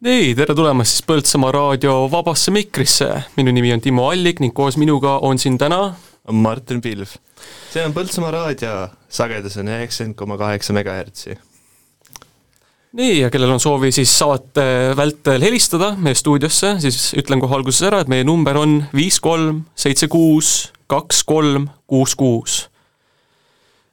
[0.00, 3.08] nii, tere tulemast siis Põltsamaa raadio Vabasse mikrisse.
[3.36, 5.94] minu nimi on Timo Allik ning koos minuga on siin täna
[6.32, 7.18] Martin Pilv.
[7.72, 11.36] see on Põltsamaa raadio, sagedus on üheksakümmend koma kaheksa megahertsi.
[12.96, 17.84] nii, ja kellel on soovi siis saate vältel helistada meie stuudiosse, siis ütlen kohe alguses
[17.84, 22.56] ära, et meie number on viis kolm seitse kuus kaks kolm kuus kuus.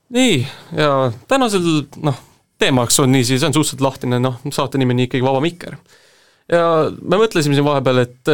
[0.09, 0.39] nii,
[0.71, 2.23] ja tänasel noh,
[2.61, 5.77] teemaks on niiviisi, see on suhteliselt lahtine, noh, saate nimi on ikkagi Vaba Mikker.
[6.51, 6.65] ja
[7.01, 8.33] me mõtlesime siin vahepeal, et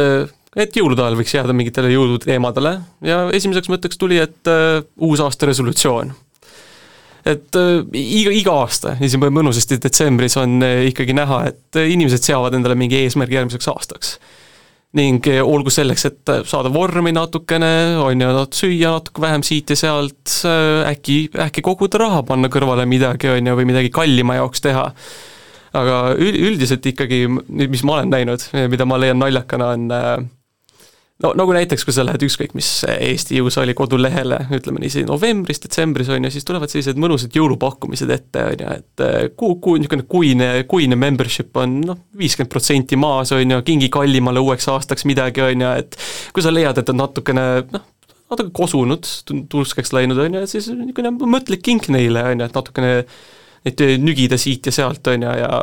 [0.54, 6.12] et jõulude ajal võiks jääda mingitele jõuluteemadele ja esimeseks mõtteks tuli, et uh, uusaasta resolutsioon.
[7.26, 12.78] et uh, iga, iga aasta, siin mõnusasti detsembris on ikkagi näha, et inimesed seavad endale
[12.78, 14.16] mingi eesmärgi järgmiseks aastaks
[14.94, 17.70] ning olgu selleks, et saada vormi natukene,
[18.02, 20.36] on ju, süüa natuke vähem siit ja sealt,
[20.90, 24.90] äkki, äkki koguda raha, panna kõrvale midagi, on ju, või midagi kallima jaoks teha.
[25.74, 30.30] aga üldiselt ikkagi, mis ma olen näinud, mida ma leian naljakana, on
[31.22, 36.10] no nagu näiteks, kui sa lähed ükskõik mis Eesti jõusaali kodulehele, ütleme niiviisi novembris, detsembris
[36.10, 40.06] on ju, siis tulevad sellised mõnusad jõulupakkumised ette, on ju, et eh, kuu, kuu, niisugune
[40.10, 45.44] kuine, kuine membership on noh, viiskümmend protsenti maas, on ju, kingi kallimale uueks aastaks midagi,
[45.44, 45.98] on ju, et
[46.34, 47.86] kui sa leiad, et on natukene noh,
[48.34, 49.06] natuke kosunud,
[49.52, 52.94] turskeks läinud, on ju, siis niisugune mõtlik kink neile, on ju, et natukene
[53.64, 55.62] neid nügida siit ja sealt, on ju, ja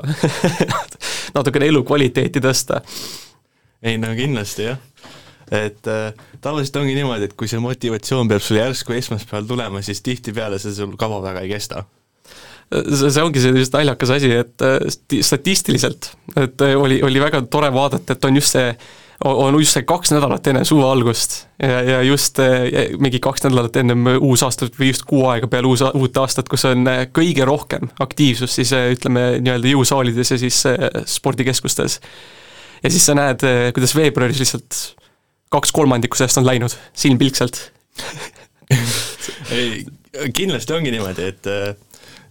[1.37, 2.79] natukene elukvaliteeti tõsta.
[3.83, 4.79] ei no kindlasti jah
[5.51, 9.99] et äh, tavaliselt ongi niimoodi, et kui see motivatsioon peab sul järsku esmaspäeval tulema, siis
[10.05, 11.83] tihtipeale see sul kava väga ei kesta
[12.71, 14.79] see, ongi just naljakas asi, et äh,
[15.19, 18.69] statistiliselt, et äh, oli, oli väga tore vaadata, et on just see,
[19.27, 22.39] on just see kaks nädalat enne suve algust ja, ja just
[23.03, 26.87] mingi kaks nädalat ennem uusaastat või just kuu aega peale uus, uut aastat, kus on
[27.13, 30.63] kõige rohkem aktiivsust siis ütleme, nii-öelda jõusaalides ja siis
[31.11, 31.99] spordikeskustes.
[32.81, 34.81] ja siis sa näed, kuidas veebruaris lihtsalt
[35.51, 37.59] kaks kolmandikku sellest on läinud silmpilkselt.
[40.35, 41.73] Kindlasti ongi niimoodi, et äh,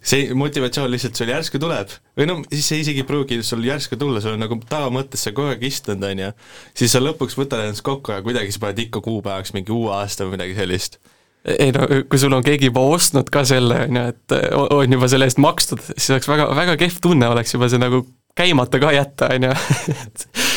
[0.01, 1.93] see motivatsioon lihtsalt sul järsku tuleb.
[2.17, 5.35] Või no siis see isegi ei pruugi sul järsku tulla, sul on nagu tavamõttes sa
[5.37, 6.33] kogu aeg istunud, on ju,
[6.81, 10.27] siis sa lõpuks võtad ennast kokku ja kuidagi sa paned ikka kuupäevaks mingi uue aasta
[10.27, 11.01] või midagi sellist.
[11.41, 14.35] Ei no kui sul on keegi juba ostnud ka selle, on ju, et
[14.77, 18.03] on juba selle eest makstud, siis oleks väga, väga kehv tunne oleks juba see nagu
[18.37, 19.55] käimata ka jätta, on ju,
[19.95, 20.27] et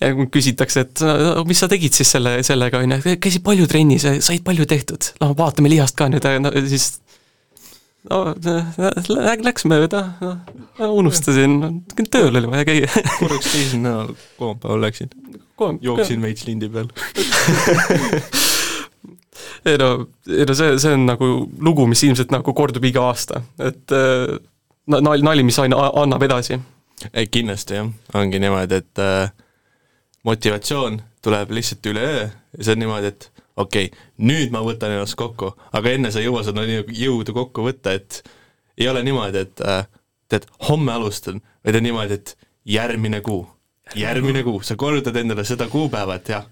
[0.00, 1.02] ja kui küsitakse, et
[1.48, 5.32] mis sa tegid siis selle, sellega, on ju, käisid palju trennis, said palju tehtud, no
[5.38, 6.94] vaatame lihast ka nüüd, no siis
[8.08, 8.34] no
[9.44, 11.58] läks mööda, noh, unustasin,
[12.08, 12.88] tööl oli vaja käia.
[13.20, 14.08] korraks käisin, no
[14.40, 15.12] kolmapäeval läksin,
[15.84, 16.88] jooksin veits lindi peal.
[19.64, 21.26] Ei no, ei no see, see on nagu
[21.60, 23.92] lugu, mis ilmselt nagu kordub iga aasta, et
[24.88, 26.56] nali, nali, mis aina annab edasi.
[27.12, 29.32] ei kindlasti jah, ongi niimoodi, et äh,
[30.22, 35.16] motivatsioon tuleb lihtsalt üleöö ja see on niimoodi, et okei okay,, nüüd ma võtan ennast
[35.20, 38.22] kokku, aga enne sa ei jõua seda jõudu kokku võtta, et
[38.78, 39.84] ei ole niimoodi, et äh,
[40.30, 42.36] tead, homme alustan, vaid on niimoodi, et
[42.68, 43.42] järgmine kuu,
[43.98, 46.48] järgmine kuu, sa kordad endale seda kuupäeva, et jah,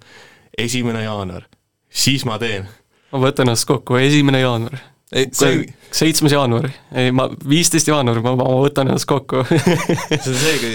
[0.59, 1.49] esimene jaanuar,
[1.89, 2.69] siis ma teen.
[3.13, 4.81] ma võtan ennast kokku, esimene jaanuar.
[5.09, 5.63] See...
[5.97, 6.67] seitsmes jaanuar,
[7.01, 10.73] ei ma, viisteist jaanuar, ma, ma võtan ennast kokku see on see, kui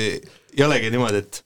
[0.57, 1.43] ei olegi niimoodi, et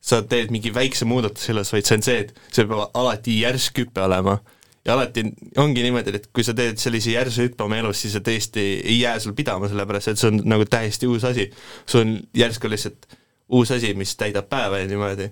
[0.00, 3.82] sa teed mingi väikse muudatuse selles, vaid see on see, et see peab alati järsk
[3.82, 4.38] hüpe olema.
[4.84, 5.26] ja alati
[5.60, 9.00] ongi niimoodi, et kui sa teed sellise järsu hüppe oma elus, siis see tõesti ei
[9.02, 11.50] jää sul pidama, sellepärast et see on nagu täiesti uus asi.
[11.86, 13.10] sul on järsku lihtsalt
[13.50, 15.28] uus asi, mis täidab päeva ja niimoodi.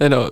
[0.00, 0.28] ei no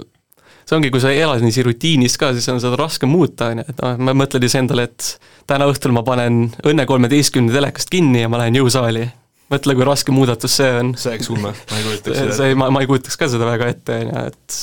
[0.66, 3.69] see ongi, kui sa elad niiviisi rutiinis ka, siis on seda raske muuta, on ju,
[3.70, 5.12] et noh, ma mõtlen siis endale, et
[5.50, 9.06] täna õhtul ma panen Õnne kolmeteistkümne telekast kinni ja ma lähen jõusaali
[9.53, 10.93] mõtle, kui raske muudatus see on.
[10.99, 12.34] see oleks ulme, ma ei kujutaks seda.
[12.41, 14.59] see, ma, ma ei kujutaks ka seda väga ette, on ju, et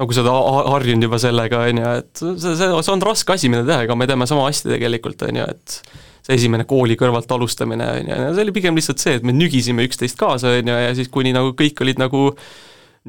[0.00, 3.36] no kui sa oled harjunud juba sellega, on ju, et see, see, see on raske
[3.36, 5.78] asi, mida teha, ega me teeme sama hästi tegelikult, on ju, et
[6.22, 9.88] see esimene kooli kõrvalt alustamine, on ju, see oli pigem lihtsalt see, et me nügisime
[9.88, 12.30] üksteist kaasa, on ju, ja siis kuni nagu kõik olid nagu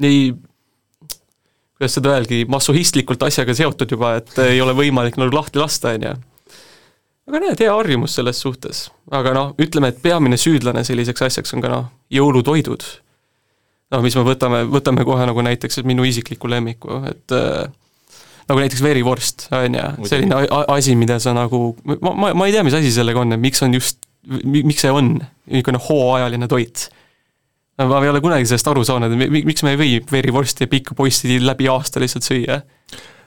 [0.02, 0.26] nii
[1.74, 6.06] kuidas seda öeldagi, massohistlikult asjaga seotud juba, et ei ole võimalik nagu lahti lasta, on
[6.06, 6.14] ju
[7.28, 8.88] aga näed, hea harjumus selles suhtes.
[9.14, 12.84] aga noh, ütleme, et peamine süüdlane selliseks asjaks on ka noh, jõulutoidud.
[13.94, 17.68] noh, mis me võtame, võtame kohe nagu näiteks minu isikliku lemmiku, et äh,
[18.50, 20.42] nagu näiteks verivorst, on ju, selline
[20.74, 23.62] asi, mida sa nagu, ma, ma, ma ei tea, mis asi sellega on, et miks
[23.64, 24.04] on just,
[24.44, 25.16] miks see on
[25.50, 26.88] niisugune hooajaline toit.
[27.80, 30.94] ma ei ole kunagi sellest aru saanud, et miks me ei või verivorsti ja pikka
[30.94, 32.60] posti läbi aasta lihtsalt süüa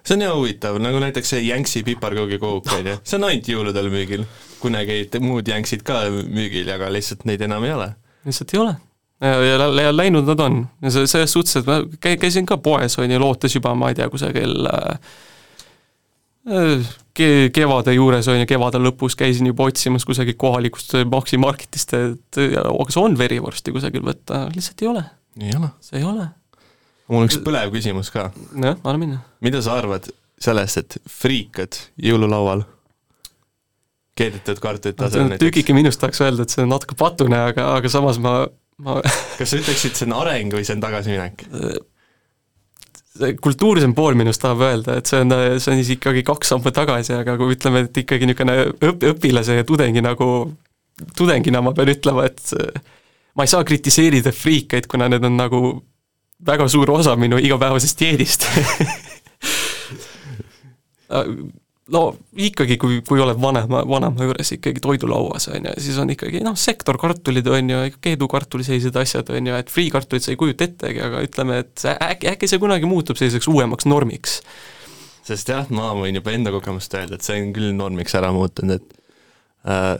[0.07, 3.89] see on jah huvitav, nagu näiteks see Jänksi piparkoogicook, on ju, see on ainult jõuludel
[3.91, 4.27] müügil.
[4.61, 7.89] kunagi muud Jänksid ka müügil, aga lihtsalt neid enam ei ole.
[8.25, 8.75] lihtsalt ei ole.
[9.21, 12.57] ja, ja, ja läinud nad on ja see, selles suhtes, et ma käi-, käisin ka
[12.61, 15.19] poes, on ju, lootes juba, ma ei tea, kusagil äh,
[17.17, 22.39] ke-, kevade juures, on ju, kevade lõpus käisin juba otsimas kusagilt kohalikust Maxi Marketist, et
[22.39, 25.07] kas on verivorsti kusagil võtta, lihtsalt ei ole.
[25.41, 25.73] ei ole?
[25.83, 26.29] see ei ole.
[27.07, 28.29] Mul on üks põlev küsimus ka.
[28.53, 29.19] jah, anna minna.
[29.43, 30.09] mida sa arvad
[30.41, 32.65] sellest, et friikad jõululaual
[34.17, 35.45] keedetud kartulite asemel näiteks?
[35.45, 38.39] tükike minust tahaks öelda, et see on natuke patune, aga, aga samas ma,
[38.83, 38.99] ma
[39.39, 41.45] kas sa ütleksid, see on areng või see on tagasiminek?
[43.41, 47.15] kultuursem pool minust tahab öelda, et see on, see on siis ikkagi kaks sammu tagasi,
[47.17, 50.27] aga kui ütleme, et ikkagi niisugune õp-, õpilase ja tudengi nagu,
[51.17, 52.53] tudengina ma pean ütlema, et
[53.37, 55.61] ma ei saa kritiseerida friikeid, kuna need on nagu
[56.45, 58.45] väga suur osa minu igapäevasest dieedist
[61.93, 62.01] no
[62.35, 66.57] ikkagi, kui, kui oled vanema, vanema juures ikkagi toidulauas, on ju, siis on ikkagi noh,
[66.59, 71.23] sektorkartulid on ju, keedukartuli sellised asjad, on ju, et friikartulit sa ei kujuta ettegi, aga
[71.25, 74.41] ütleme, et äkki, äkki see kunagi muutub selliseks uuemaks normiks.
[75.27, 78.79] sest jah, ma võin juba enda kogemust öelda, et see on küll normiks ära muutunud,
[78.79, 79.95] et äh,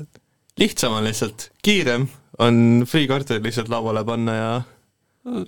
[0.60, 2.08] lihtsam on lihtsalt, kiirem
[2.44, 4.52] on friikartul lihtsalt lauale panna ja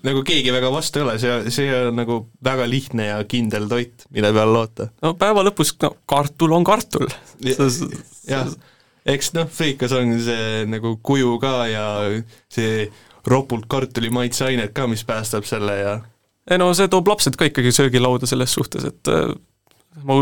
[0.03, 4.05] nagu keegi väga vastu ei ole, see, see on nagu väga lihtne ja kindel toit,
[4.13, 4.89] mille peale loota.
[5.05, 7.07] no päeva lõpus, no kartul on kartul.
[8.27, 8.49] jah,
[9.09, 11.85] eks noh, friikas on see nagu kuju ka ja
[12.51, 12.87] see
[13.29, 15.99] ropult kartuli maitseained ka, mis päästab selle ja
[16.49, 19.29] ei no see toob lapsed ka ikkagi söögilauda selles suhtes, et äh,
[20.05, 20.17] ma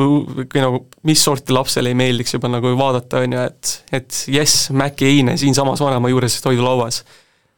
[0.48, 4.69] kui nagu, mis sorti lapsele ei meeldiks juba nagu vaadata, on ju, et, et jess,
[4.75, 7.04] Maci eine siinsamas vanema juures toidulauas.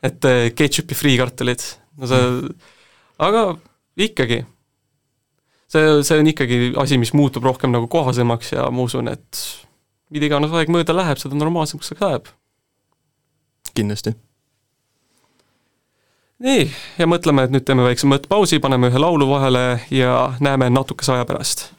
[0.03, 1.63] et äh, ketšupi friikartulid,
[1.99, 2.53] no mm.,
[3.19, 3.43] aga
[3.99, 4.43] ikkagi,
[5.67, 9.43] see, see on ikkagi asi, mis muutub rohkem nagu kohasemaks ja ma usun, et
[10.13, 12.31] mida iganes aeg mööda läheb, seda normaalsemaks see läheb.
[13.75, 14.15] kindlasti.
[16.43, 16.69] nii,
[16.99, 21.27] ja mõtleme, et nüüd teeme väikse mõttepausi, paneme ühe laulu vahele ja näeme natukese aja
[21.27, 21.69] pärast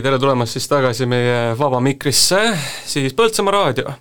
[0.00, 2.38] ei, tere tulemast siis tagasi meie vaba mikrisse,
[2.88, 3.92] siis Põltsamaa raadio.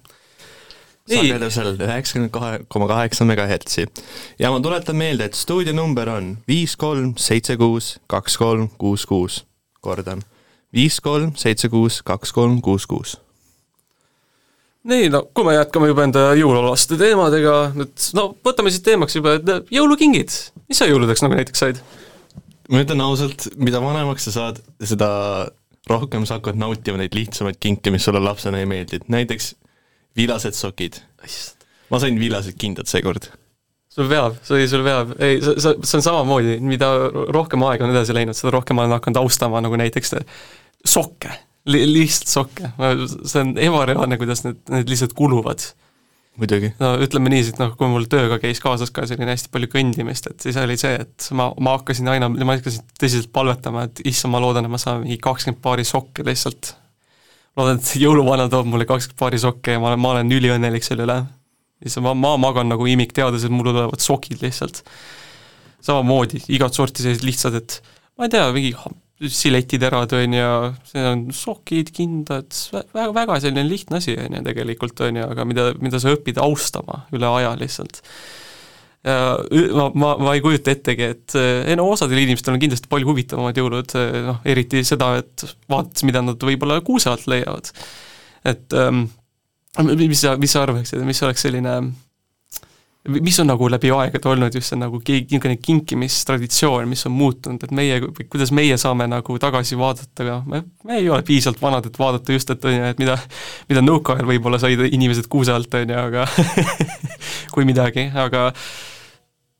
[1.09, 3.87] sagedusel üheksakümmend kahe koma kaheksa megahertsi.
[4.39, 9.43] ja ma tuletan meelde, et stuudionumber on viis kolm seitse kuus kaks kolm kuus kuus.
[9.81, 10.23] kordan,
[10.73, 13.17] viis kolm seitse kuus kaks kolm kuus kuus
[14.83, 19.35] nii, no kui me jätkame juba enda jõululaste teemadega, et no võtame siis teemaks juba,
[19.35, 20.31] et jõulukingid,
[20.69, 21.83] mis sa jõuludeks nagu näiteks said?
[22.69, 25.09] ma ütlen ausalt, mida vanemaks sa saad, seda
[25.89, 29.53] rohkem sa hakkad nautima neid lihtsamaid kinke, mis sulle lapsena ei meeldinud, näiteks
[30.17, 31.01] viilased sokid.
[31.89, 33.29] ma sain viilased kindad seekord.
[33.89, 36.91] sul veab, see sul veab, ei, sa, sa, see on samamoodi, mida
[37.33, 40.15] rohkem aega on edasi läinud, seda rohkem ma olen hakanud austama nagu näiteks
[40.85, 41.33] sokke.
[41.69, 42.69] Li, lihtsalt sokke,
[43.27, 45.65] see on ebareaalne, kuidas need, need lihtsalt kuluvad
[46.37, 46.71] muidugi.
[46.79, 50.29] no ütleme niiviisi, et noh, kui mul tööga käis kaasas ka selline hästi palju kõndimist,
[50.31, 54.33] et siis oli see, et ma, ma hakkasin aina, ma hakkasin tõsiselt palvetama, et issand,
[54.35, 56.73] ma loodan, et ma saan mingi kakskümmend paari sokke lihtsalt.
[57.59, 61.07] loodan, et jõuluvana toob mulle kakskümmend paari sokke ja ma olen, ma olen üliõnnelik selle
[61.07, 61.19] üle.
[61.83, 64.83] siis ma, ma magan nagu imik, teades, et mul tulevad sokid lihtsalt.
[65.81, 67.81] samamoodi, igat sorti sellised lihtsad, et
[68.17, 68.75] ma ei tea, mingi
[69.19, 70.51] siletiterad, on ju,
[70.87, 75.45] see on sokid, kindad, väga, väga selline lihtne asi, on ju, tegelikult, on ju, aga
[75.47, 77.99] mida, mida sa õpid austama üle aja lihtsalt.
[79.03, 79.19] ja
[79.75, 83.59] ma, ma, ma ei kujuta ettegi, et ei no osadel inimestel on kindlasti palju huvitavamad
[83.59, 83.95] jõulud,
[84.27, 87.71] noh, eriti seda, et vaadates, mida nad võib-olla kuuse alt leiavad.
[88.47, 89.07] et ähm,
[89.83, 91.75] mis sa, mis sa arvaksid, mis oleks selline
[93.07, 97.71] mis on nagu läbi aegade olnud just see nagu niisugune kinkimistraditsioon, mis on muutunud, et
[97.75, 101.99] meie, kuidas meie saame nagu tagasi vaadata ka, me, me ei ole piisavalt vanad, et
[101.99, 103.15] vaadata just, et on ju, et mida,
[103.71, 106.27] mida nõukaajal võib-olla said inimesed kuuse alt, on ju, aga
[107.55, 108.49] kui midagi, aga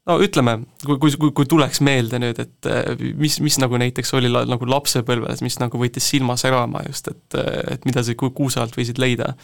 [0.09, 2.71] no ütleme, kui, kui, kui, tuleks meelde nüüd, et
[3.15, 7.39] mis, mis nagu näiteks oli la, nagu lapsepõlves, mis nagu võttis silma särama just, et,
[7.71, 9.35] et mida sa kuuse alt võisid leida?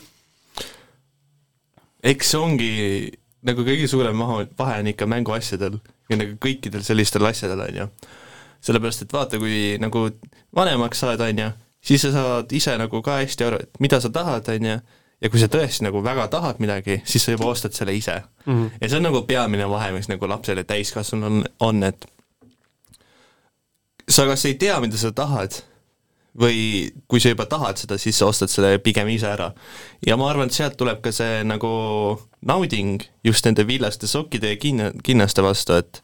[2.05, 2.73] eks see ongi
[3.45, 7.87] nagu kõige suurem maha, vahe on ikka mänguasjadel ja nagu kõikidel sellistel asjadel, on ju.
[8.65, 10.07] sellepärast, et vaata, kui nagu
[10.55, 11.49] vanemaks saad, on ju,
[11.85, 14.79] siis sa saad ise nagu ka hästi aru, et mida sa tahad, on ju,
[15.21, 18.53] ja kui sa tõesti nagu väga tahad midagi, siis sa juba ostad selle ise mm.
[18.53, 18.69] -hmm.
[18.81, 22.05] ja see on nagu peamine vahe, mis nagu lapsel ja täiskasvanul on, on, et
[24.09, 25.61] sa kas ei tea, mida sa tahad,
[26.35, 29.53] või kui sa juba tahad seda, siis sa ostad selle pigem ise ära.
[30.05, 31.71] ja ma arvan, et sealt tuleb ka see nagu
[32.45, 36.01] nauding just nende villaste sokkide ja kinna, kinnaste vastu, et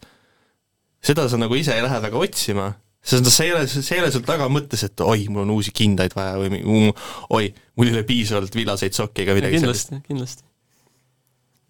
[1.04, 2.72] seda sa nagu ise ei lähe väga otsima,
[3.02, 5.74] sest see ei ole, see ei ole sul taga mõttes, et oi, mul on uusi
[5.76, 6.62] kindaid vaja või
[7.34, 10.08] oi, mul ei ole piisavalt villaseid sokke ega midagi kindlasti, sellist.
[10.10, 10.50] kindlasti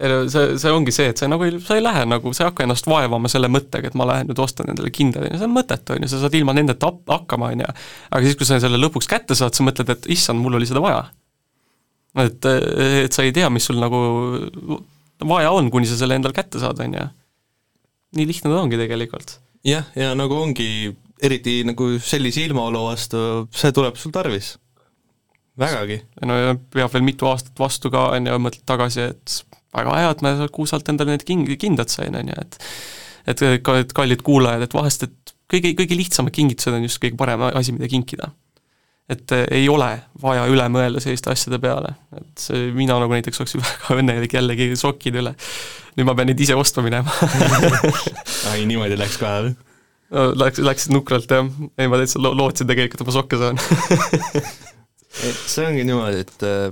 [0.01, 2.45] ei no see, see ongi see, et sa nagu ei, sa ei lähe nagu, sa
[2.45, 5.41] ei hakka ennast vaevama selle mõttega, et ma lähen nüüd ostan endale kindad, on ju,
[5.41, 7.73] see on mõttetu, on ju, sa saad ilma nendeta hakkama, on ju.
[8.09, 10.81] aga siis, kui sa selle lõpuks kätte saad, sa mõtled, et issand, mul oli seda
[10.83, 11.03] vaja.
[12.19, 12.47] Et,
[13.05, 13.99] et sa ei tea, mis sul nagu
[15.27, 17.05] vaja on, kuni sa selle endale kätte saad, on ju.
[18.17, 19.37] nii lihtne ta ongi tegelikult.
[19.67, 20.91] jah, ja nagu ongi,
[21.21, 23.23] eriti nagu sellise ilmaolu vastu,
[23.55, 24.55] see tuleb sul tarvis.
[25.59, 26.01] vägagi.
[26.25, 29.37] no ja peab veel mitu aastat vastu ka, on ju, mõtled tagasi, et
[29.75, 32.59] väga hea, et ma kuusalt endale need king-, kindad sain, on ju, et
[33.29, 37.19] et ka, et kallid kuulajad, et vahest, et kõige, kõige lihtsamad kingitused on just kõige
[37.19, 38.31] parem asi, mida kinkida.
[39.11, 39.89] Et eh, ei ole
[40.21, 44.71] vaja üle mõelda selliste asjade peale, et see, mina nagu näiteks oleks väga õnnelik jällegi
[44.79, 45.35] sokkide üle.
[45.97, 47.11] nüüd ma pean neid ise ostma minema
[48.51, 49.53] ai, niimoodi läks kohe või?
[50.15, 53.61] no läks, läks nukralt jah, ei ma täitsa lo-, lootsin tegelikult, et ma sokke saan
[55.53, 56.67] see ongi niimoodi, et eh,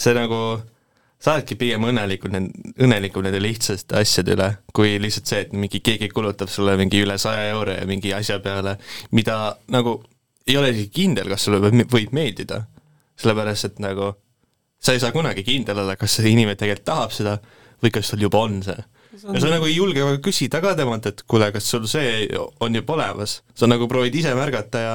[0.00, 0.42] see nagu
[1.20, 2.32] sa oledki pigem õnnelikud,
[2.80, 7.18] õnnelikum nende lihtsaste asjade üle, kui lihtsalt see, et mingi keegi kulutab sulle mingi üle
[7.20, 8.78] saja euro ja mingi asja peale,
[9.12, 9.36] mida
[9.74, 9.98] nagu
[10.50, 12.64] ei ole isegi kindel, kas sulle võib meeldida.
[13.20, 14.14] sellepärast, et nagu
[14.80, 17.36] sa ei saa kunagi kindel olla, kas see inimene tegelikult tahab seda
[17.82, 18.80] või kas tal juba on see.
[19.20, 22.28] ja sa nagu ei julge küsida ka temalt, et kuule, kas sul see
[22.60, 24.94] on juba olemas, sa nagu proovid ise märgata ja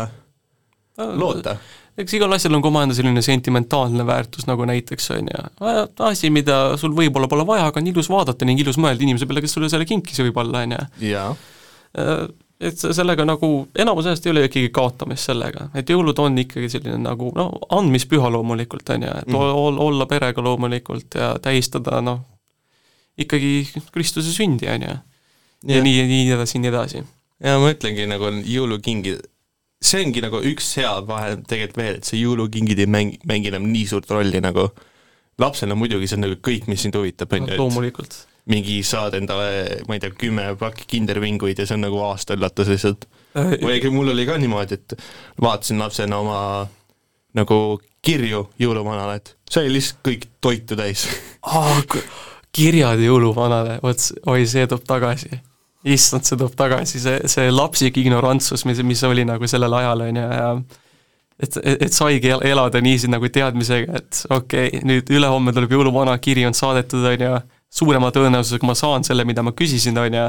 [0.97, 1.59] loota
[1.99, 5.43] eks igal asjal on ka omaenda selline sentimentaalne väärtus, nagu näiteks on ju,
[6.07, 9.43] asi, mida sul võib-olla pole vaja, aga on ilus vaadata ning ilus mõelda inimese peale,
[9.45, 10.87] kes sulle selle kinkis võib-olla, on ju.
[11.95, 12.25] Äh,
[12.59, 16.99] et sellega nagu, enamus ajast ei ole ikkagi kaotamist sellega, et jõulud on ikkagi selline
[17.03, 19.81] nagu noh, andmispüha loomulikult, on ju, et mm -hmm.
[19.87, 22.21] olla perega loomulikult ja tähistada noh,
[23.17, 24.97] ikkagi Kristuse sündi, on ju.
[25.75, 27.03] ja nii, nii edasi, nii edasi.
[27.43, 29.23] ja ma ütlengi, nagu jõulukingid
[29.83, 33.67] see ongi nagu üks hea vahe tegelikult veel, et see jõulukingid ei mängi, mängi enam
[33.71, 34.69] nii suurt rolli nagu
[35.41, 38.17] lapsena muidugi see on nagu kõik, mis sind huvitab, on ju, et loomulikult.
[38.51, 42.69] Mingi saad endale, ma ei tea, kümme pakki kindervinguid ja see on nagu aasta üllatus
[42.69, 43.07] lihtsalt.
[43.35, 44.95] või mul oli ka niimoodi, et
[45.41, 46.39] vaatasin lapsena oma
[47.35, 47.59] nagu
[48.05, 51.07] kirju jõuluvanale, et sai lihtsalt kõik toitu täis
[51.41, 51.81] oh,
[52.55, 55.41] kirjad jõuluvanale, vot oi, see toob tagasi.
[55.85, 60.21] issand, see toob tagasi, see, see lapsik ignorantsus, mis, mis oli nagu sellel ajal, on
[60.21, 60.47] ju, ja
[61.41, 66.15] et, et, et saigi elada niiviisi nagu teadmisega, et okei okay,, nüüd ülehomme tuleb jõuluvana,
[66.21, 67.35] kiri on saadetud, on ju,
[67.75, 70.27] suurema tõenäosusega ma saan selle, mida ma küsisin, on ju,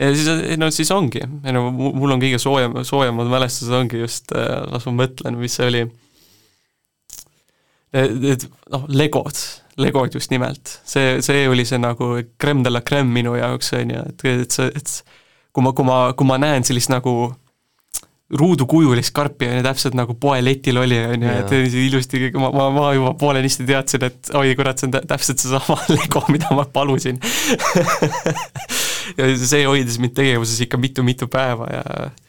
[0.00, 0.30] ja siis,
[0.60, 4.96] no siis ongi, no mul on kõige soojem, soojemad mälestused ongi just, äh, las ma
[5.04, 5.84] mõtlen, mis see oli,
[7.94, 9.38] need noh, legod,
[9.78, 13.94] legod just nimelt, see, see oli see nagu crème de la crème minu jaoks, on
[13.94, 14.96] ju, et, et see, et
[15.54, 17.34] kui ma, kui ma, kui ma näen sellist nagu
[18.30, 22.86] ruudukujulist karpi, on ju, täpselt nagu poeletil oli, on ju, et ilusti, ma, ma, ma
[22.96, 27.20] juba poolenisti teadsin, et oi kurat, see on täpselt seesama Lego, mida ma palusin
[29.18, 31.82] ja see hoidis mind tegevuses ikka mitu-mitu päeva ja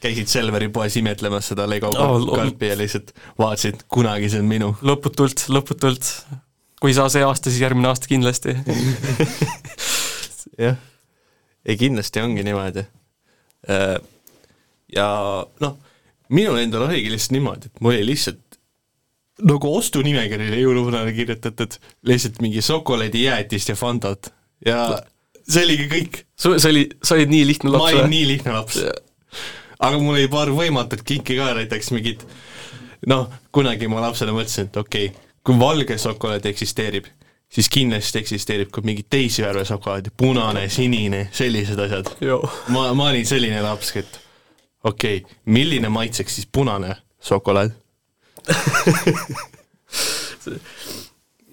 [0.04, 4.74] käisid Selveri poes imetlemas seda Lego oh, karpi ja lihtsalt vaatasid, kunagi see on minu?
[4.84, 6.10] lõputult, lõputult.
[6.82, 8.52] kui ei saa see aasta, siis järgmine aasta kindlasti
[10.66, 10.76] jah,
[11.66, 12.84] ei kindlasti ongi niimoodi.
[13.72, 13.96] Äh,
[14.92, 15.08] ja
[15.64, 15.80] noh,
[16.28, 18.60] minul endal oligi lihtsalt niimoodi, et mul oli lihtsalt
[19.46, 21.76] nagu ostunimekirjale jõuluvanale kirjutatud
[22.08, 24.32] lihtsalt mingi šokolaadijäätist ja Fantat
[24.64, 24.80] ja
[25.44, 26.22] see oligi kõik.
[26.38, 28.80] su, see oli, sa olid nii lihtne laps ma olin nii lihtne laps.
[29.78, 32.24] aga mul oli paar võimatut kinki ka, näiteks mingid
[33.10, 37.06] noh, kunagi ma lapsena mõtlesin, et okei okay,, kui valge šokolaad eksisteerib,
[37.52, 42.10] siis kindlasti eksisteerib ka mingeid teisi värve šokolaadi, punane, sinine, sellised asjad.
[42.72, 44.20] ma, ma olin selline laps, et
[44.84, 47.76] okei okay,, milline maitseks siis punane šokolaad?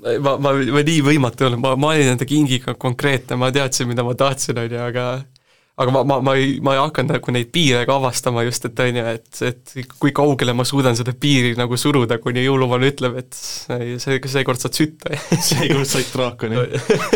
[0.04, 4.04] Ma, ma, ma nii võimatu olnud, ma, ma olin enda kingiga konkreetne, ma teadsin, mida
[4.04, 5.06] ma tahtsin, on ju, aga
[5.74, 8.82] aga ma, ma, ma ei, ma ei hakanud nagu neid piire ka avastama just, et
[8.84, 13.18] on ju, et, et kui kaugele ma suudan seda piiri nagu suruda, kuni jõuluvana ütleb,
[13.24, 15.18] et see, seekord saad sütta.
[15.50, 16.62] Seekord said draakoni.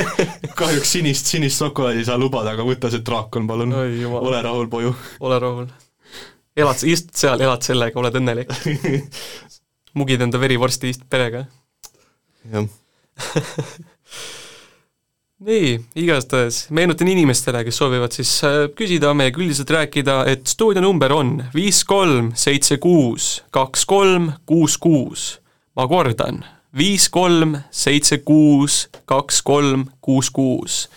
[0.60, 3.78] Kahjuks sinist, sinist šokolaadi ei saa lubada, aga võta see draakon, palun.
[3.78, 4.96] ole rahul, poju.
[5.28, 5.70] ole rahul
[6.58, 8.54] elad, istud seal, elad sellega, oled õnnelik.
[9.98, 11.46] mugid enda verivorsti perega.
[12.52, 12.67] jah
[15.48, 21.13] nii, igastahes meenutan inimestele, kes soovivad siis äh, küsida meiega üldiselt rääkida, et stuudio number
[21.13, 25.39] on viis kolm seitse kuus kaks kolm kuus kuus.
[25.78, 26.43] ma kordan,
[26.78, 30.89] viis kolm seitse kuus kaks kolm kuus kuus.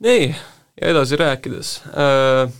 [0.00, 0.32] nii,
[0.80, 2.52] ja edasi rääkides äh,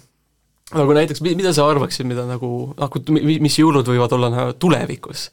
[0.76, 5.28] nagu näiteks, mida sa arvaksid, mida nagu, nagu mis jõulud võivad olla nagu tulevikus?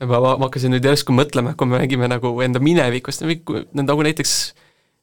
[0.00, 3.24] ma, ma, hakkasin nüüd järsku mõtlema, kui me räägime nagu enda minevikust,
[3.76, 4.36] nagu näiteks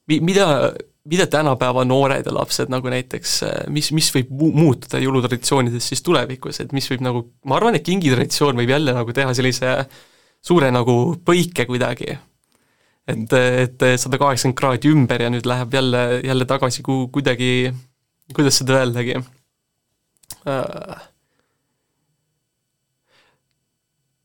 [0.08, 0.74] mida,
[1.06, 3.40] mida tänapäeva noored ja lapsed nagu näiteks,
[3.74, 7.86] mis, mis võib mu muutuda jõulutraditsioonides siis tulevikus, et mis võib nagu, ma arvan, et
[7.86, 9.78] kingitraditsioon võib jälle nagu teha sellise
[10.46, 12.18] suure nagu põike kuidagi.
[13.08, 17.72] et, et sada kaheksakümmend kraadi ümber ja nüüd läheb jälle, jälle tagasi ku-, kuidagi,
[18.36, 19.37] kuidas seda öeldagi äh,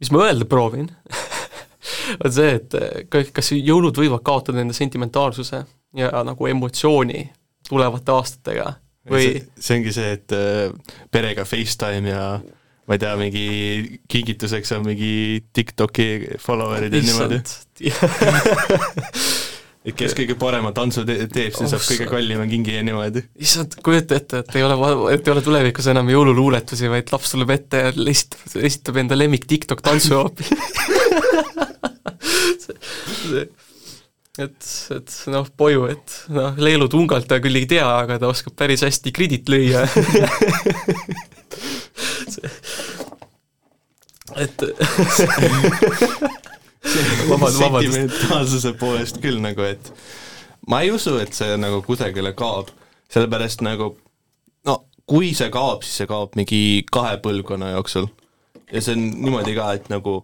[0.03, 0.91] mis ma öelda proovin?
[2.25, 5.65] On see, et äh, kas jõulud võivad kaotada enda sentimentaalsuse
[5.99, 7.25] ja nagu emotsiooni
[7.69, 8.75] tulevate aastatega
[9.11, 10.75] või see ongi see, et äh,
[11.11, 12.27] perega FaceTime ja
[12.87, 13.47] ma ei tea, mingi
[14.11, 15.15] kingituseks on mingi
[15.55, 17.43] TikToki follower'id ja niimoodi
[19.83, 23.25] et kes kõige parema tantsu te teeb, see oh, saab kõige kallima kingi ja niimoodi.
[23.43, 24.77] issand, kujuta ette, et ei ole,
[25.15, 29.49] et ei ole tulevikus enam jõululuuletusi, vaid laps tuleb ette ja esitab, esitab enda lemmik
[29.51, 30.53] TikTok tantsu hoopis.
[34.41, 38.57] Et, et noh, poju, et noh, Leelu tungalt ta küll ei tea, aga ta oskab
[38.57, 39.85] päris hästi kredit lüüa.
[44.37, 44.63] Et
[46.83, 49.93] sentimentaalsuse poolest küll nagu, et
[50.69, 52.73] ma ei usu, et see nagu kusagile kaob,
[53.13, 53.93] sellepärast nagu
[54.67, 54.77] no
[55.09, 56.61] kui see kaob, siis see kaob mingi
[56.93, 58.11] kahe põlvkonna jooksul.
[58.73, 60.23] ja see on niimoodi ka, et nagu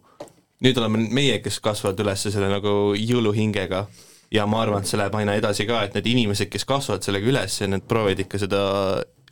[0.65, 3.87] nüüd oleme meie, kes kasvavad üles selle nagu jõuluhingega.
[4.35, 7.31] Ja ma arvan, et see läheb aina edasi ka, et need inimesed, kes kasvavad sellega
[7.31, 8.61] üles ja need proovivad ikka seda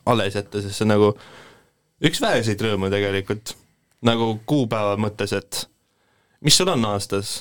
[0.08, 1.10] alles jätta, sest see on nagu
[2.06, 3.52] üks väheseid rõõmu tegelikult,
[4.06, 5.66] nagu kuupäeva mõttes, et
[6.44, 7.36] mis sul on aastas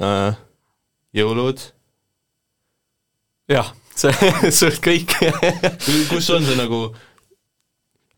[0.00, 0.38] äh,?
[1.16, 1.60] jõulud?
[3.50, 4.12] jah, see,
[4.56, 5.14] see on kõik
[6.10, 6.82] kus on see nagu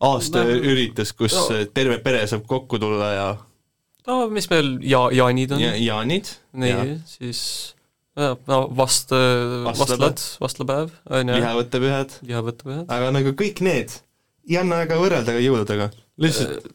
[0.01, 1.61] aastaüritus, kus no.
[1.75, 3.27] terve pere saab kokku tulla ja
[4.09, 5.75] no mis meil ja-, jaanid on ja,.
[5.77, 6.33] jaanid.
[6.57, 7.41] nii, siis
[8.17, 9.13] no vast,
[9.65, 12.85] vastlad, vastlapäev, on ju, lihavõttepühad, lihavõttepühad.
[12.91, 13.93] aga nagu kõik need
[14.49, 16.71] ei anna väga võrrelda ka jõuludega, lihtsalt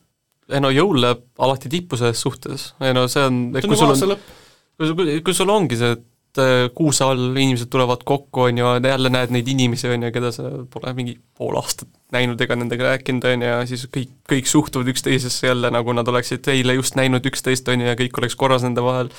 [0.53, 3.81] ei no jõul läheb alati tippu selles suhtes, ei no see on, see on kui
[3.81, 4.37] nagu aasta, lõpp.
[4.79, 9.13] kui kui sul ongi see, et äh, kuuse all inimesed tulevad kokku, on ju, jälle
[9.13, 13.27] näed neid inimesi, on ju, keda sa pole mingi pool aastat näinud ega nendega rääkinud,
[13.33, 17.27] on ju, ja siis kõik, kõik suhtuvad üksteisesse jälle nagu nad oleksid eile just näinud
[17.27, 19.11] üksteist, on ju, ja kõik oleks korras nende vahel.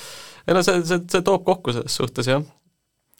[0.46, 2.46] ei no see, see, see toob kokku selles suhtes, jah.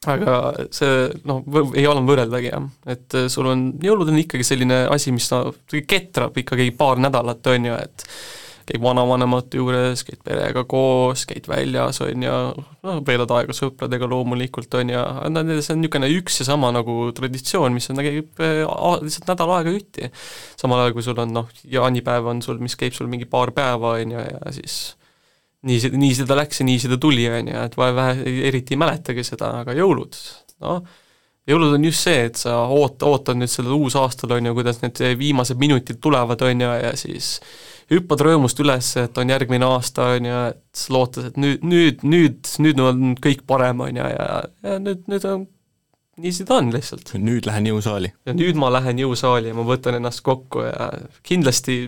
[0.07, 0.35] Aga
[0.75, 1.43] see noh,
[1.75, 5.49] ei ole võrreldagi jah, et äh, sul on, jõulud on ikkagi selline asi, mis no,
[5.67, 8.07] ketrab ikkagi paar nädalat, on ju, et
[8.69, 12.37] käid vanavanemate juures, käid perega koos, käid väljas, on ju,
[12.85, 15.03] noh, veedad aega sõpradega loomulikult, on ju,
[15.65, 18.63] see on niisugune üks ja sama nagu traditsioon, mis on, käib äh,
[19.03, 20.13] lihtsalt nädal aega jutti.
[20.61, 23.97] samal ajal, kui sul on noh, jaanipäev on sul, mis käib sul mingi paar päeva,
[23.99, 24.79] on ju, ja siis
[25.67, 28.81] nii nii seda läks ja nii seda tuli, on ju, et vahe, vähe eriti ei
[28.81, 30.19] mäletagi seda, aga jõulud,
[30.63, 30.83] noh,
[31.49, 35.03] jõulud on just see, et sa oot-, ootad nüüd sellel uusaastal, on ju, kuidas need
[35.19, 37.39] viimased minutid tulevad, on ju, ja siis
[37.91, 42.51] hüppad rõõmust üles, et on järgmine aasta, on ju, et lootes, et nüüd, nüüd, nüüd,
[42.63, 44.29] nüüd on kõik parem, on ju, ja,
[44.67, 45.49] ja nüüd, nüüd on,
[46.23, 47.15] nii see ta on lihtsalt.
[47.19, 48.13] nüüd lähen jõusaali.
[48.27, 50.93] ja nüüd ma lähen jõusaali ja ma võtan ennast kokku ja
[51.27, 51.81] kindlasti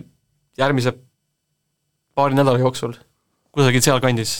[0.59, 0.95] järgmise
[2.15, 2.95] paari nädala jooksul
[3.51, 4.35] kusagil sealkandis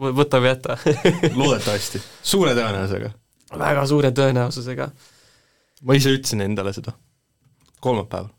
[0.00, 0.78] võ- võta või jäta
[1.40, 3.10] loodetavasti, suure tõenäosusega.
[3.58, 4.90] väga suure tõenäosusega
[5.84, 6.94] ma ise ütlesin endale seda.
[7.80, 8.30] kolmapäeval.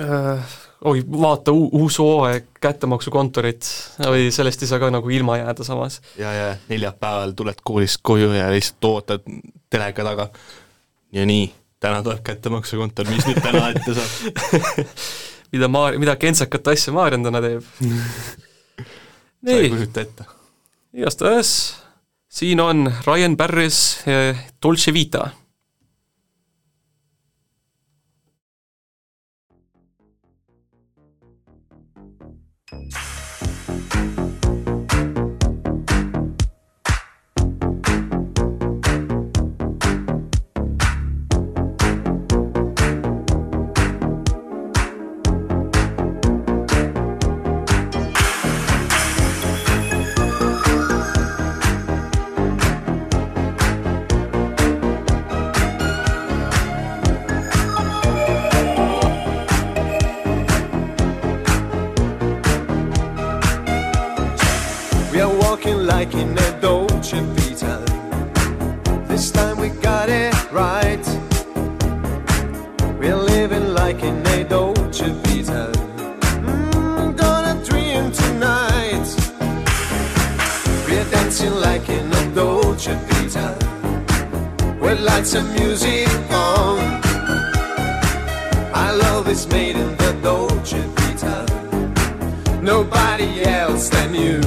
[0.00, 0.56] äh,.
[0.84, 3.66] oi, vaata uus hooaeg kättemaksukontorit,
[4.06, 6.00] oi sellest ei saa ka nagu ilma jääda samas.
[6.18, 9.26] ja, ja neljapäeval tuled koolist koju ja lihtsalt ootad
[9.70, 10.28] teleka taga
[11.12, 11.50] ja nii,
[11.80, 14.86] täna tuleb kättemaksukontor, mis nüüd täna ette saab?
[15.52, 17.66] mida Maar-, mida kentsakat asja Maarjan täna teeb.
[19.44, 20.24] sa ei kujuta ette.
[20.94, 21.76] igastahes
[22.28, 24.04] siin on Ryan Barris
[24.62, 25.30] Dolce Vita
[82.80, 83.58] Dolce Vita.
[84.80, 86.78] With lights and music on.
[88.72, 91.44] Our love is made in the Dolce Vita.
[92.62, 94.39] Nobody else than you.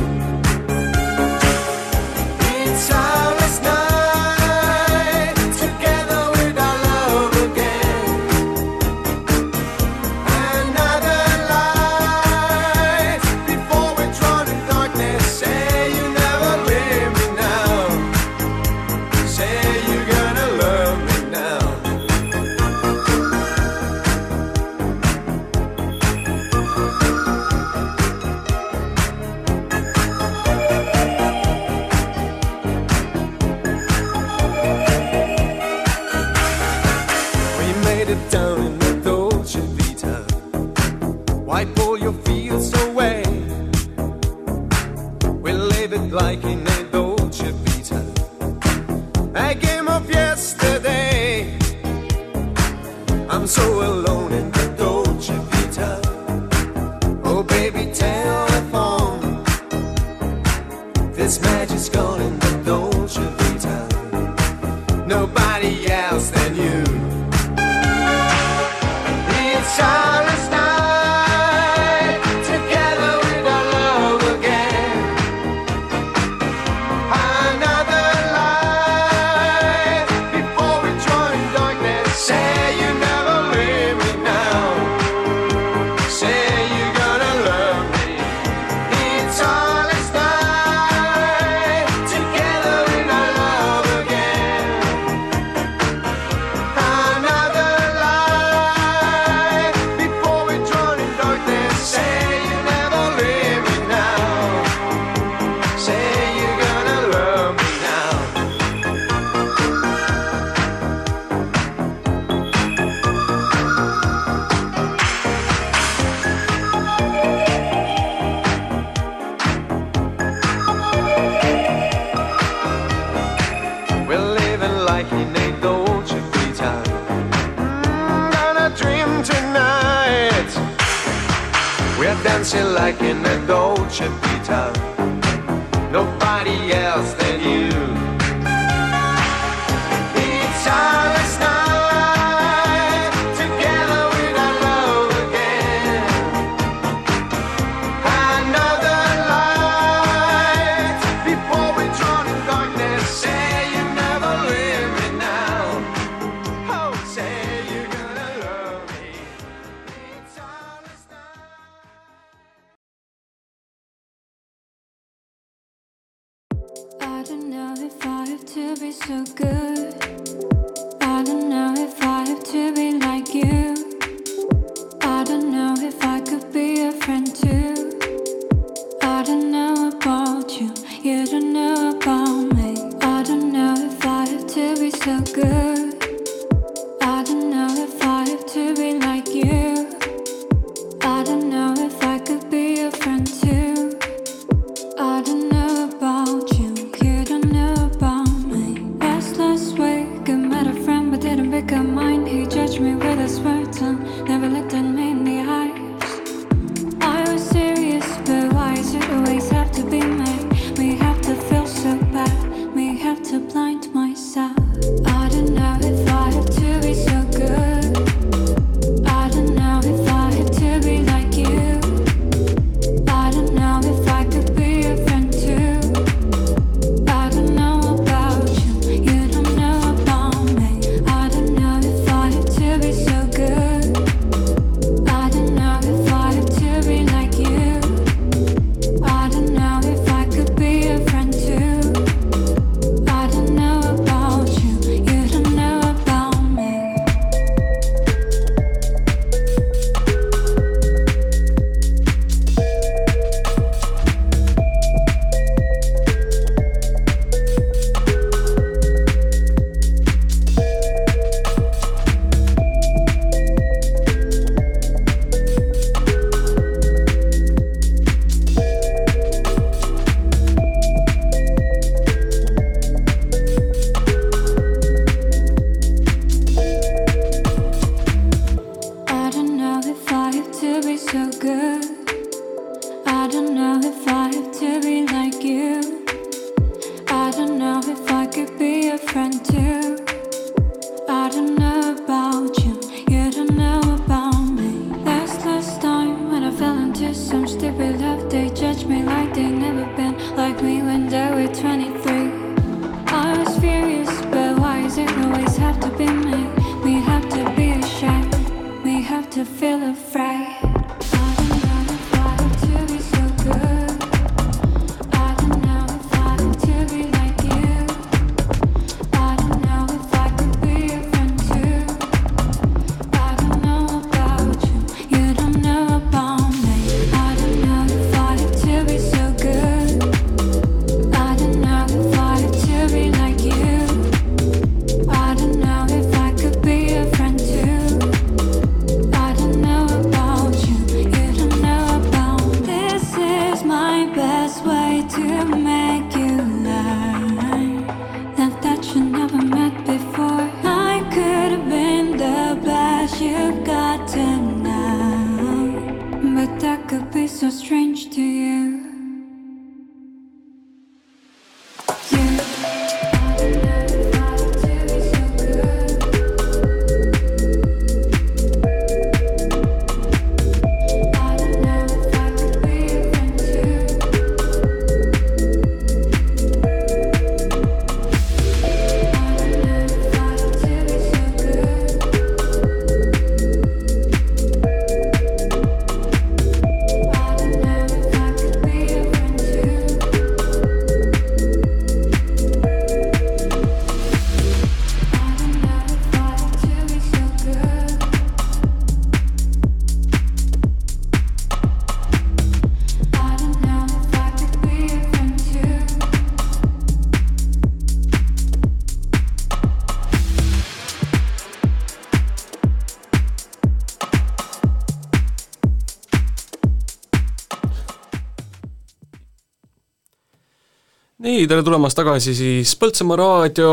[421.34, 423.70] Nii, tere tulemast tagasi siis Põltsamaa raadio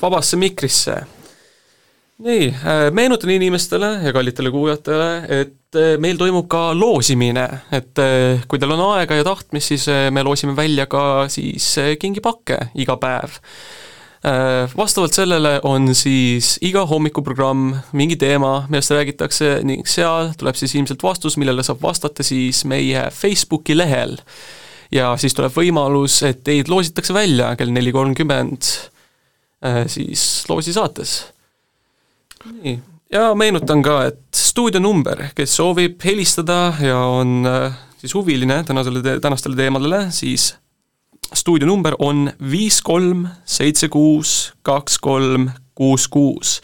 [0.00, 0.96] vabasse mikrisse.
[2.24, 2.48] nii,
[2.94, 5.06] meenutan inimestele ja kallitele kuulajatele,
[5.40, 9.86] et äh, meil toimub ka loosimine, et äh, kui teil on aega ja tahtmist, siis
[9.88, 13.40] äh, me loosime välja ka siis äh, kingipakke iga päev.
[14.24, 21.04] Vastavalt sellele on siis iga hommikuprogramm mingi teema, millest räägitakse ning seal tuleb siis ilmselt
[21.04, 24.16] vastus, millele saab vastata siis meie Facebooki lehel
[24.94, 28.72] ja siis tuleb võimalus, et teid loositakse välja kell neli kolmkümmend
[29.90, 31.12] siis loosi saates.
[32.44, 32.78] nii,
[33.14, 39.56] ja meenutan ka, et stuudionumber, kes soovib helistada ja on äh, siis huviline tänasele, tänastele
[39.56, 40.54] teemadele, siis
[41.34, 46.60] stuudionumber on viis kolm seitse kuus kaks kolm kuus kuus.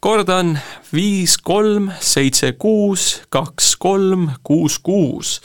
[0.00, 0.58] kordan,
[0.92, 5.40] viis kolm seitse kuus kaks kolm kuus kuus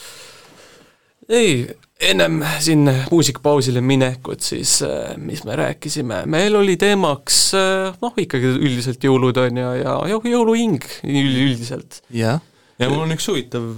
[1.30, 1.68] ei,
[2.00, 8.52] ennem siin muusikapausile minekut, siis äh, mis me rääkisime, meil oli teemaks äh, noh, ikkagi
[8.60, 12.02] üldiselt jõulud on ju, ja, ja jõuluhing üleüldiselt.
[12.14, 12.42] jah,
[12.80, 13.70] ja mul on üks huvitav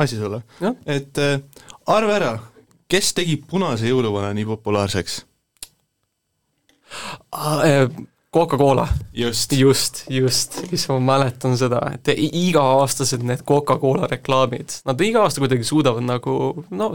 [0.00, 0.42] asi sulle
[0.86, 1.40] et äh,
[1.92, 2.32] arva ära,
[2.90, 5.24] kes tegi punase jõuluvana nii populaarseks?
[8.30, 15.24] Coca-Cola, just, just, just, siis ma mäletan seda, et iga-aastased need Coca-Cola reklaamid, nad iga
[15.24, 16.36] aasta kuidagi suudavad nagu
[16.70, 16.92] no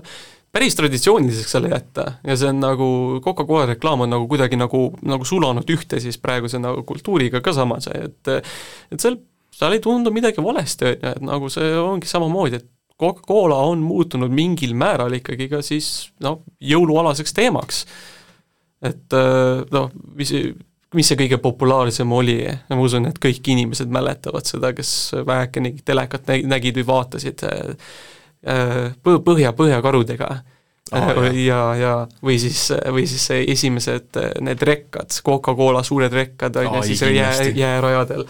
[0.56, 2.06] päris traditsiooniliseks selle jätta.
[2.24, 2.88] Ja see on nagu,
[3.24, 7.90] Coca-Cola reklaam on nagu kuidagi nagu, nagu sulanud ühte siis praeguse nagu kultuuriga ka samas,
[7.92, 9.18] et et seal,
[9.52, 13.84] seal ei tundu midagi valesti, on ju, et nagu see ongi samamoodi, et Coca-Cola on
[13.84, 17.84] muutunud mingil määral ikkagi ka siis noh, jõulualaseks teemaks.
[18.86, 19.20] et
[19.76, 20.32] noh, mis
[20.96, 22.40] mis see kõige populaarsem oli,
[22.72, 24.90] ma usun, et kõik inimesed mäletavad seda, kes
[25.28, 27.46] vähekene telekat nägid või vaatasid
[28.46, 30.30] põ-, põhja, põhjakarudega.
[30.94, 36.84] Oh, ja, ja või siis, või siis esimesed need rekkad, Coca-Cola suured rekkad, on ju,
[36.92, 38.28] siis jää, jäärajadel,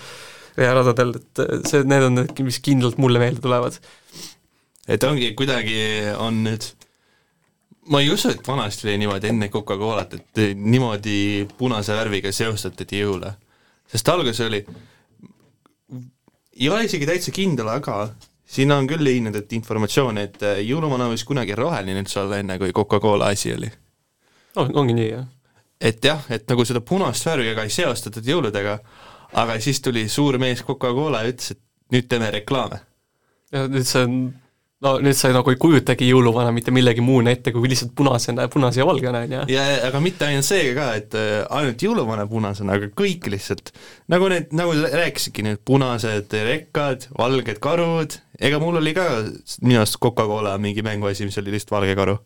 [0.55, 3.75] jääradadel, et see, need on need, mis kindlalt mulle meelde tulevad.
[4.87, 5.83] et ongi, kuidagi
[6.15, 6.69] on nüüd
[7.85, 13.33] ma ei usu, et vanasti oli niimoodi enne Coca-Colat, et niimoodi punase värviga seostatati jõule.
[13.87, 14.65] sest alguses oli,
[16.59, 18.09] ei ole isegi täitsa kindel, aga
[18.45, 23.29] siin on küll et informatsiooni, et jõuluvana võis kunagi roheline üldse olla, enne kui Coca-Cola
[23.33, 23.71] asi oli.
[24.55, 25.27] no ongi nii, jah.
[25.81, 28.79] et jah, et nagu seda punast värvi ka ei seostatud jõuludega,
[29.33, 32.79] aga siis tuli suur mees Coca-Cola ja ütles, et nüüd teeme reklaame.
[33.51, 34.17] ja nüüd see on
[34.83, 38.81] no nüüd sa nagu ei kujutagi jõuluvana mitte millegi muuna ette, kui lihtsalt punasena, punase
[38.81, 39.43] ja valgena, on ju.
[39.53, 43.71] ja, aga mitte ainult see ka, et äh, ainult jõuluvana punasena, aga kõik lihtsalt,
[44.11, 49.07] nagu need, nagu rääkisidki, need punased rekkad, valged karud, ega mul oli ka
[49.63, 52.19] minu arust Coca-Cola mingi mänguasi, mis oli lihtsalt valge karu.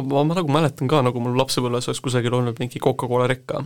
[0.00, 3.60] ma, ma nagu mäletan ka, nagu mul lapsepõlves oleks kusagil olnud mingi Coca-Cola rekka.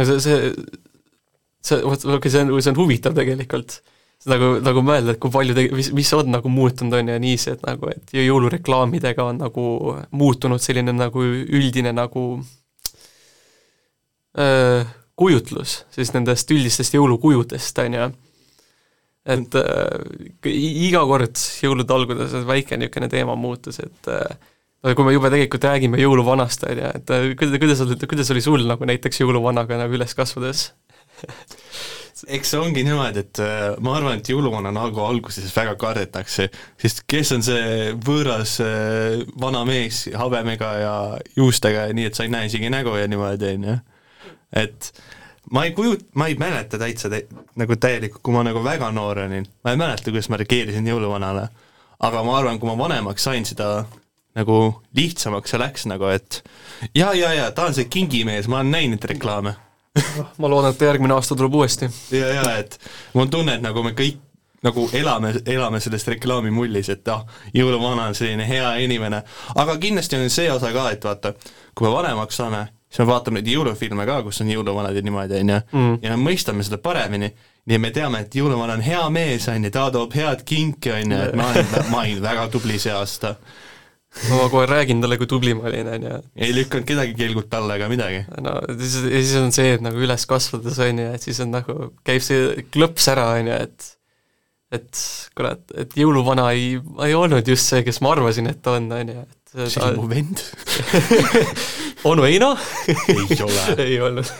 [0.00, 0.54] see, see,
[1.60, 3.82] see, vot, okei, see on, see on huvitav tegelikult
[4.30, 7.38] nagu, nagu mõelda, et kui palju tege-, mis, mis on nagu muutunud, on ju, nii
[7.40, 9.66] see, et nagu, et jõulureklaamidega on nagu
[10.14, 12.26] muutunud selline nagu üldine nagu
[14.38, 14.84] öö,
[15.18, 18.08] kujutlus siis nendest üldistest jõulukujudest, on ju.
[19.36, 25.30] et öö, iga kord jõulude alguses väike niisugune teema muutus, et öö, kui me juba
[25.34, 29.98] tegelikult räägime jõuluvanast, on ju, et kuidas, kuidas, kuidas oli sul nagu näiteks jõuluvanaga nagu
[29.98, 30.70] üles kasvades
[32.26, 36.48] eks see ongi niimoodi, et äh, ma arvan, et jõuluvana nagu alguses väga kardetakse,
[36.80, 40.94] sest kes on see võõras äh, vana mees habemega ja
[41.36, 43.78] juustega ja nii, et sa ei näe isegi nägu ja niimoodi, on ju.
[44.62, 44.92] et
[45.52, 47.24] ma ei kujut-, ma ei mäleta täitsa tä-,
[47.58, 51.48] nagu täielikult, kui ma nagu väga noor olin, ma ei mäleta, kuidas ma reageerisin jõuluvanale.
[52.02, 53.84] aga ma arvan, kui ma vanemaks sain, seda
[54.38, 54.56] nagu
[54.96, 56.40] lihtsamaks see läks nagu, et
[56.94, 59.54] ja, ja, ja ta on see kingimees, ma olen näinud reklaame
[60.38, 61.88] ma loodan, et järgmine aasta tuleb uuesti.
[62.10, 62.78] ja, ja et
[63.14, 64.20] mul on tunne, et nagu me kõik
[64.62, 67.24] nagu elame, elame sellest reklaamimullis, et ah,
[67.54, 69.22] jõuluvana on selline hea inimene,
[69.58, 71.32] aga kindlasti on see osa ka, et vaata,
[71.74, 75.40] kui me vanemaks saame, siis me vaatame neid jõulufilme ka, kus on jõuluvanad ja niimoodi,
[75.42, 75.98] on ju, Mm.
[76.02, 77.32] ja me mõistame seda paremini,
[77.66, 81.10] nii me teame, et jõuluvana on hea mees, on ju, ta toob head kinki, on
[81.16, 83.34] ju, et ma olen, ma olin väga tubli see aasta.
[84.28, 86.18] Ma kohe räägin talle, kui tubli ma olin, on ju.
[86.36, 88.22] ei lükanud kedagi kelgult alla ega midagi.
[88.44, 91.78] no siis, siis on see, et nagu üles kasvades, on ju, et siis on nagu,
[92.06, 93.90] käib see klõps ära, on ju, et
[94.72, 95.00] et
[95.36, 99.12] kurat, et jõuluvana ei, ei olnud just see, kes ma arvasin, et ta on, on
[99.12, 100.44] ju, et see oli mu vend
[102.08, 102.54] onu Heino
[102.88, 103.66] ei ole.
[103.84, 104.32] ei olnud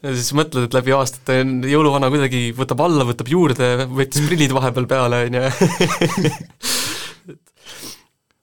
[0.00, 4.54] ja siis mõtled, et läbi aastate on jõuluvana kuidagi võtab alla, võtab juurde, võttis prillid
[4.56, 5.50] vahepeal peale, on ju.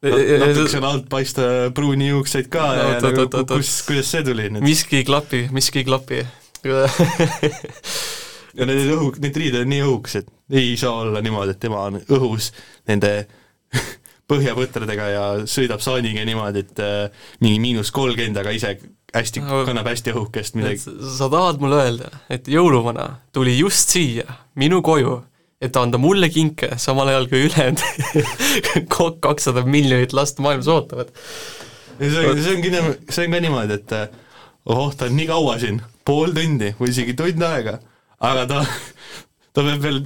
[0.04, 1.42] natukese on alt paista
[1.76, 4.62] pruuni juukseid ka No, ja nagu kus, kuidas see tuli nüüd?
[4.66, 6.20] miski ei klapi, miski ei klapi.
[8.58, 11.98] ja need õhu, need riided on nii õhukesed, ei saa olla niimoodi, et tema on
[12.02, 12.52] õhus
[12.90, 13.12] nende
[14.32, 18.76] põhjapõtradega ja sõidab saaniga niimoodi, et äh, mingi miinus kolmkümmend, aga ise
[19.16, 20.82] hästi, No- kannab hästi õhukest midagi.
[21.18, 24.26] sa tahad mulle öelda, et jõuluvana tuli just siia,
[24.60, 25.22] minu koju,
[25.62, 27.82] et anda mulle kinke, samal ajal kui ülejäänud
[29.26, 31.10] kakssada miljonit last maailmas ootavad.
[31.98, 34.08] see on, see ongi niimoodi, see on ka niimoodi, et äh,
[34.70, 37.80] ohoh, ta on nii kaua siin, pool tundi või isegi tund aega,
[38.30, 38.64] aga ta,
[39.54, 40.02] ta peab veel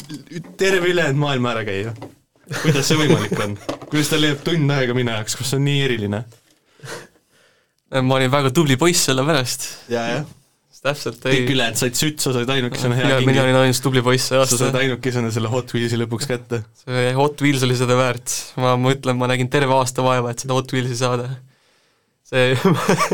[0.60, 1.96] terve ülejäänud maailma ära käima.
[2.62, 3.58] kuidas see võimalik on?
[3.90, 6.24] kuidas tal jääb tund aega minu jaoks, see on nii eriline?
[7.92, 10.30] ma olin väga tubli poiss selle pärast, ja, jah.
[10.82, 13.44] Täpselt ei kõik ülejäänud said sütt, sa said ainukesena hea ja mina kingi.
[13.44, 14.78] olin ainus tubli poiss see sa aasta said.
[14.80, 16.64] ainukesena selle Hot Wheelsi lõpuks kätte.
[16.82, 20.58] see Hot Wheels oli seda väärt, ma mõtlen, ma nägin terve aasta vaeva, et seda
[20.58, 21.30] Hot Wheelsi saada.
[22.32, 22.56] see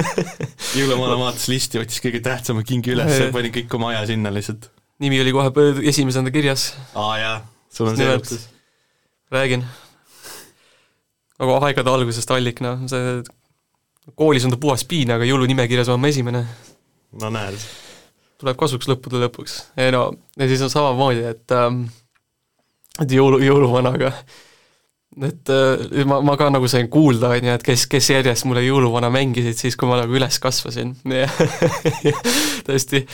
[0.79, 4.69] jõuluvana vaatas listi, otsis kõige tähtsama kingi üles ja pani kõik oma aja sinna lihtsalt.
[5.03, 5.51] nimi oli kohe
[5.91, 7.35] esimesena kirjas, aa jaa,
[7.67, 8.47] sul on see juhtus.
[9.33, 9.67] räägin.
[11.35, 13.19] nagu aegade algusest allik, noh, see
[14.15, 16.45] koolis on ta puhas piin, aga jõulunimekirjas olen ma esimene.
[17.21, 17.61] No näed.
[18.41, 19.61] tuleb kasuks lõppude lõpuks.
[19.79, 21.85] ei no, ja siis on samamoodi, et ähm,
[23.01, 24.11] et jõulu, jõuluvanaga,
[25.27, 28.65] et äh, ma, ma ka nagu sain kuulda, on ju, et kes, kes järjest mulle
[28.65, 30.95] jõuluvana mängisid siis, kui ma nagu üles kasvasin
[32.67, 33.05] täiesti,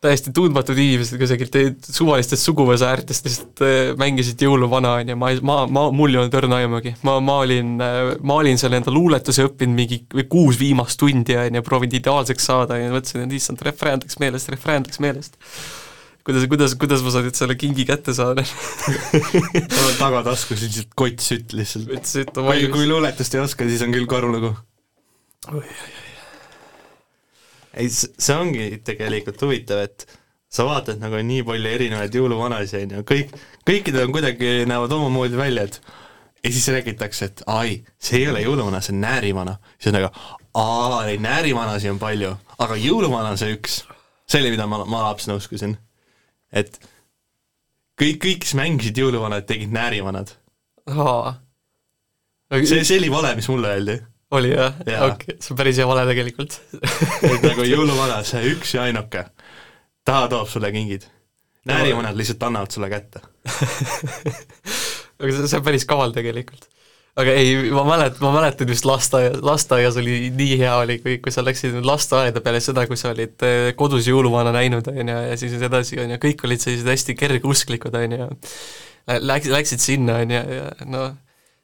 [0.00, 5.32] täiesti tundmatud inimesed kusagilt ei- suvalistest suguvõsa äärtest lihtsalt äh, mängisid jõuluvana, on ju, ma
[5.44, 6.94] ma, ma, mul ei olnud õrna aimugi.
[7.04, 11.60] ma, ma olin, ma olin seal enda luuletuse õppinud mingi või kuus viimast tundi, on
[11.60, 15.36] ju, proovinud ideaalseks saada, ju, mõtlesin, et issand, refrään läks meelest, refrään läks meelest.
[16.24, 18.44] kuidas, kuidas, kuidas ma saan nüüd selle kingi kätte saada
[20.00, 22.32] tagataskus lihtsalt kott sütt lihtsalt.
[22.40, 24.54] kui, kui luuletust ei oska, siis on küll karulugu.
[27.74, 30.06] ei, see ongi tegelikult huvitav, et
[30.50, 33.34] sa vaatad nagu nii palju erinevaid jõuluvanasid, on ju, kõik,
[33.68, 35.80] kõikidel on kuidagi, näevad omamoodi välja, et
[36.44, 39.56] ja siis räägitakse, et ai, see ei ole jõuluvana, see on näärimana.
[39.78, 40.10] siis on nagu,
[40.54, 43.82] aa, neid näärimanasid on palju, aga jõuluvana on see üks.
[44.30, 45.76] see oli, mida ma, ma lapsena uskusin.
[46.52, 46.80] et
[48.00, 50.32] kõik, kõik, kes mängisid jõuluvanat, tegid näärivanad.
[52.64, 54.00] see, see oli vale, mis mulle öeldi.
[54.30, 55.12] Oli jah Jaa.?
[55.12, 56.58] okei, see on päris hea vale tegelikult
[57.30, 59.24] et nagu jõuluvana, see üks ja ainuke,
[60.06, 61.06] ta toob sulle kingid.
[61.68, 63.22] näärivanad lihtsalt annavad sulle kätte.
[65.20, 66.68] aga see, see on päris kaval tegelikult.
[67.20, 71.34] aga ei, ma mäletan, ma mäletan just lasteaia, lasteaias oli nii hea oli, kui, kui
[71.34, 75.40] sa läksid lasteaeda peale seda, kui sa olid eh, kodus jõuluvana näinud, on ju, ja
[75.40, 78.30] siis edasi, on ju, kõik olid sellised hästi kergeusklikud, on ju,
[79.26, 81.10] läks, läksid sinna, on ju, ja noh,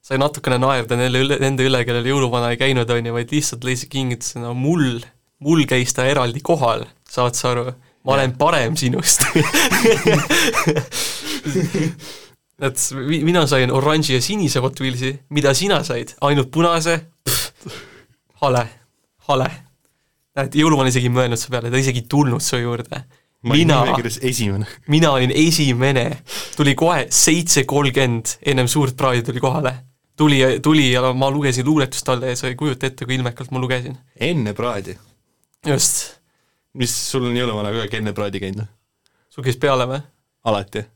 [0.06, 3.64] sai natukene naerda nende üle, nende üle, kellel jõuluvana ei käinud, on ju, vaid lihtsalt
[3.66, 5.00] leidsid kingituse, no mul,
[5.42, 7.64] mul käis ta eraldi kohal, saad sa aru,
[8.06, 9.26] ma olen parem sinust.
[12.56, 16.94] Et mi- mina sain oranži ja sinise Hot Wheelsi, mida sina said, ainult punase,
[18.40, 18.62] hale,
[19.28, 19.50] hale.
[20.38, 23.02] näed, jõuluvana isegi ei mõelnud su peale, ta isegi ei tulnud su juurde.
[23.58, 23.82] mina,
[24.88, 26.06] mina olin esimene,
[26.56, 29.74] tuli kohe seitse kolmkümmend ennem suurt praadi tuli kohale.
[30.16, 33.62] tuli, tuli ja ma lugesin luuletust talle ja sa ei kujuta ette, kui ilmekalt ma
[33.62, 33.96] lugesin.
[34.20, 34.96] enne praadi.
[35.66, 36.20] just,
[36.74, 38.70] mis sul on jõuluvana kogu aeg enne praadi käinud?
[39.30, 40.00] sul käis peale või?
[40.44, 40.86] alati?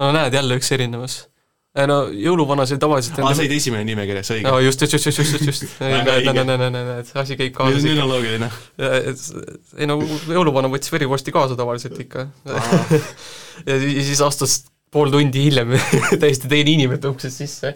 [0.00, 1.18] no näed, jälle üks erinevus.
[1.86, 4.58] no jõuluvana see tavaliselt aa, sa olid esimene nimekirjas, õige no.
[4.64, 7.84] just, just, just, just, just, just, Väga näed, näed, näed, näed, näed, asi käib kaasas
[7.86, 8.50] nüüd on loogiline.
[9.76, 10.00] ei no
[10.32, 12.28] jõuluvana võttis verivorsti kaasa tavaliselt ikka.
[13.68, 15.74] ja siis astus pool tundi hiljem
[16.22, 17.74] täiesti teine inimene tõuksis sisse.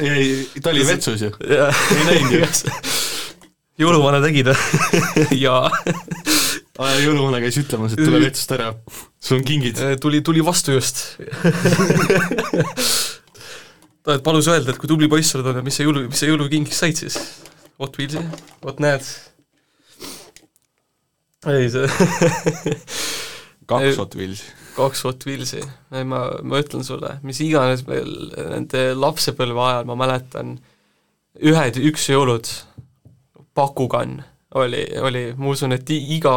[0.00, 1.32] ei, ta oli vetsus ju.
[1.44, 2.70] ei näinud ju..
[3.84, 4.56] jõuluvana tegi ta
[5.44, 5.68] jaa,
[7.02, 8.72] jõuluvana käis ütlemas, et tule vetsust ära,
[9.20, 9.82] sul on kingid.
[10.00, 11.04] tuli, tuli vastu just.
[14.06, 16.84] ta palus öelda, et kui tubli poiss sa oled, mis sa jõulu, mis sa jõulukingiks
[16.84, 17.20] said siis?
[17.76, 18.22] Hot Wheelsi,
[18.64, 19.04] vot näed.
[21.52, 21.84] ei see
[23.68, 24.65] kaks Hot Wheelsi.
[24.76, 25.62] Kaks Hot Wheelsi,
[25.96, 30.56] ei ma, ma ütlen sulle, mis iganes meil nende lapsepõlve ajal, ma mäletan,
[31.40, 32.50] ühed, üks jõulud,
[33.56, 34.20] pakukann
[34.56, 36.34] oli, oli, ma usun, et iga,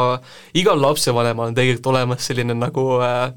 [0.57, 3.29] igal lapsevanemal on tegelikult olemas selline nagu äh,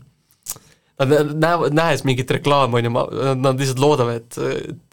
[1.02, 3.02] Nad näevad, nähes mingit reklaami, on ju, ma,
[3.34, 4.36] nad lihtsalt loodavad, et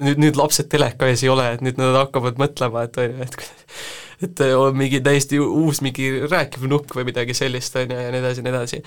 [0.02, 3.28] nüüd, nüüd lapsed teleka ees ei ole, et nüüd nad hakkavad mõtlema, et on ju,
[3.28, 3.36] et
[4.24, 8.22] et on mingi täiesti uus mingi rääkiv nukk või midagi sellist, on ju, ja nii
[8.22, 8.82] edasi ja nii edasi.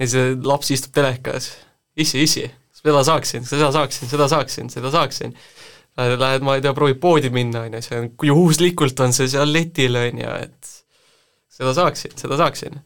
[0.00, 1.50] ja see laps istub telekas,
[1.96, 2.46] issi, issi,
[2.80, 5.36] seda saaksin, seda saaksin, seda saaksin, seda saaksin.
[6.00, 9.50] Lähed, ma ei tea, proovid poodi minna, on ju, see on, juhuslikult on see seal
[9.52, 10.70] letil, on ju, et
[11.60, 12.80] seda saaksin, seda saaksin.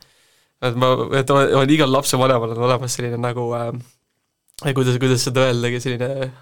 [0.64, 3.68] et ma, et on, on igal lapsevanemal on olemas selline nagu äh,
[4.74, 6.32] kuidas, kuidas seda öeldagi, selline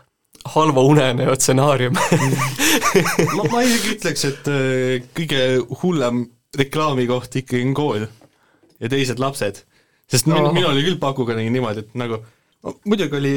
[0.54, 1.94] halva unenäo stsenaarium
[3.36, 5.42] ma, ma isegi ütleks, et äh, kõige
[5.82, 6.24] hullem
[6.58, 8.06] reklaamikoht ikkagi on kool
[8.82, 9.62] ja teised lapsed.
[10.10, 10.52] sest Oh.
[10.52, 12.18] minul oli küll pakuga nägin niimoodi, et nagu
[12.62, 13.36] no, muidugi oli,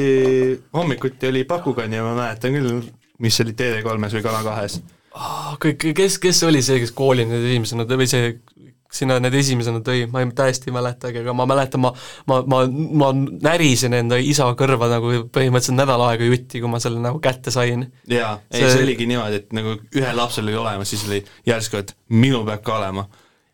[0.76, 2.82] hommikuti oli pakukann ja ma mäletan küll,
[3.22, 4.80] mis oli TV3-s või Kanal kahes.
[5.14, 8.36] oh, kõik, kes, kes oli see, kes kooli need esimesena või see,
[8.92, 11.92] sinna need esimesena tõi, ma ei, täiesti ei mäletagi, aga ma mäletan, ma
[12.26, 12.62] ma, ma,
[13.02, 13.10] ma
[13.42, 17.86] närisin enda isa kõrva nagu põhimõtteliselt nädal aega jutti, kui ma selle nagu kätte sain.
[18.08, 21.76] jaa, ei See- see oligi niimoodi, et nagu ühel lapsel oli olemas, siis oli järsku,
[21.82, 23.08] et minul peab ka olema.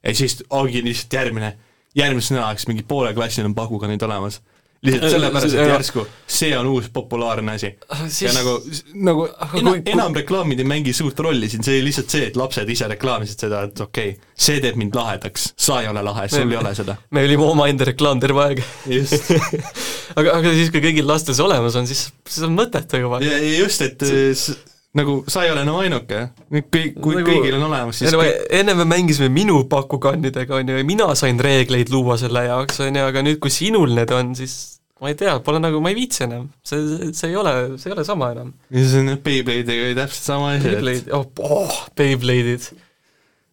[0.05, 1.57] ja siis ongi lihtsalt järgmine,
[1.95, 4.41] järgmiseks nädalaks mingi poole klassil on pakukannid olemas.
[4.83, 7.69] Lihtsalt Äh, sellepärast, see- et järsku see on uus populaarne asi.
[8.09, 8.55] siis- ja nagu,
[8.95, 12.11] nagu Aga ena, kui- kui- enam reklaamid ei mängi suurt rolli siin, see oli lihtsalt
[12.11, 15.89] see, et lapsed ise reklaamisid seda, et okei okay,, see teeb mind lahedaks, sa ei
[15.93, 16.97] ole lahe, sul Me- ei ole seda.
[17.11, 19.31] me olime omaenda reklaam terve aeg just.
[20.19, 23.21] aga, aga siis, kui kõigil lastel see olemas on, siis, siis on mõttetu juba.
[23.23, 24.57] just, et äh, s-
[24.99, 26.19] nagu sa ei ole enam ainuke,
[26.53, 30.69] kõik, kui Nagu- kõigil on olemas, siis enne, kõik, enne me mängisime minu pakukannidega, on
[30.69, 34.13] ju, ja mina sain reegleid luua selle jaoks, on ju, aga nüüd, kui sinul need
[34.13, 34.57] on, siis
[35.03, 36.45] ma ei tea, pole nagu, ma ei viitsi enam.
[36.63, 38.53] see, see ei ole, see ei ole sama enam.
[38.71, 42.69] ja see on Beyblade'iga oli täpselt sama asi, et Beyblade, oh, oh, Beyblade'id.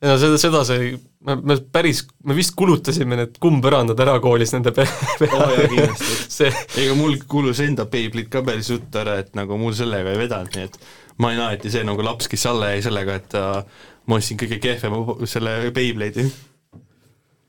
[0.06, 0.92] no seda, seda see,
[1.26, 4.86] me, me päris, me vist kulutasime need kumbpõrandad ära koolis nende pe-
[5.26, 6.20] Oo jaa, kindlasti.
[6.36, 6.52] see,
[6.84, 10.52] ega mul kulus enda Beyblade ka päris ruttu ära, et nagu mul sellega ei vedanud,
[10.60, 10.78] nii et
[11.20, 14.60] ma olin alati see nagu laps, kes alla jäi sellega, et uh, ma ostsin kõige
[14.64, 16.26] kehvema selle Beyblade'i.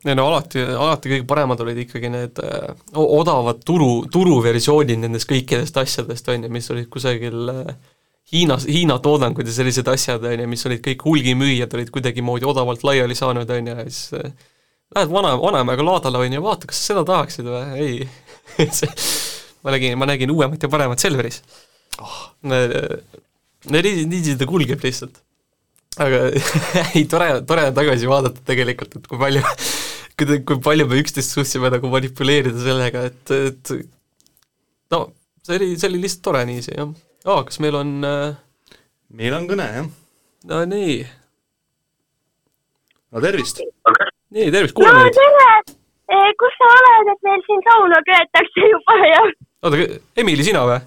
[0.06, 5.28] ei no alati, alati kõige paremad olid ikkagi need äh, o- odavad turu, turuversioonid nendest
[5.30, 7.74] kõikidest asjadest, on ju, mis olid kusagil äh,
[8.30, 12.84] Hiinas, Hiina toodangud ja sellised asjad, on ju, mis olid kõik hulgimüüjad, olid kuidagimoodi odavalt
[12.86, 14.50] laiali saanud, on ju, ja siis äh,
[14.96, 18.68] lähed vana, vanaemaga laadale, on ju, vaata, kas sa seda tahaksid või, ei
[19.64, 21.42] ma nägin, ma nägin uuemat ja paremat Selveris
[22.00, 22.22] oh,.
[23.68, 25.20] Nii, nii ta kulgeb lihtsalt
[25.98, 26.26] aga
[26.94, 29.42] ei, tore, tore on tagasi vaadata tegelikult, et kui palju,
[30.18, 33.72] kui, kui palju me üksteist suutsime nagu manipuleerida sellega, et, et
[34.94, 35.08] no
[35.46, 36.92] see oli, see oli lihtsalt tore niiviisi, jah.
[37.26, 38.28] aa, kas meil on äh,
[39.18, 39.90] meil on kõne, jah.
[40.52, 41.00] no nii,
[43.10, 43.64] no tervist!
[44.30, 45.74] nii, tervist, no kuulame teid.
[46.10, 49.84] tere, kus sa oled, et meil siin sauna köetakse juba ja oota,
[50.22, 50.80] Emili, sina või?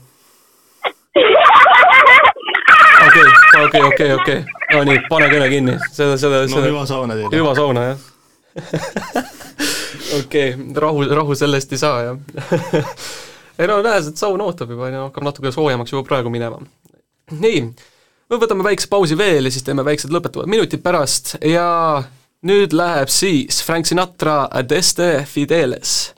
[3.13, 4.39] okei, okei, okei, okei,
[4.73, 6.69] no nii, pane kõne kinni, seda, seda, no seda.
[6.69, 7.31] hüva sauna teile!
[7.37, 8.09] hüva sauna, jah.
[10.13, 12.17] Okei okay,, rahu, rahu sellest ei saa, jah.
[13.59, 16.59] Ei no näes, et saun ootab juba, on ju, hakkab natuke soojemaks juba praegu minema.
[17.33, 17.61] nii,
[18.29, 21.67] me võtame väikse pausi veel ja siis teeme väiksed lõpetavad minutid pärast ja
[22.49, 26.13] nüüd läheb siis Frank Sinatra Adeste Fideles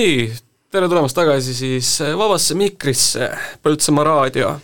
[0.00, 0.30] nii,
[0.72, 3.28] tere tulemast tagasi siis äh, Vabasse mikrisse,
[3.62, 4.54] Põltsamaa raadio.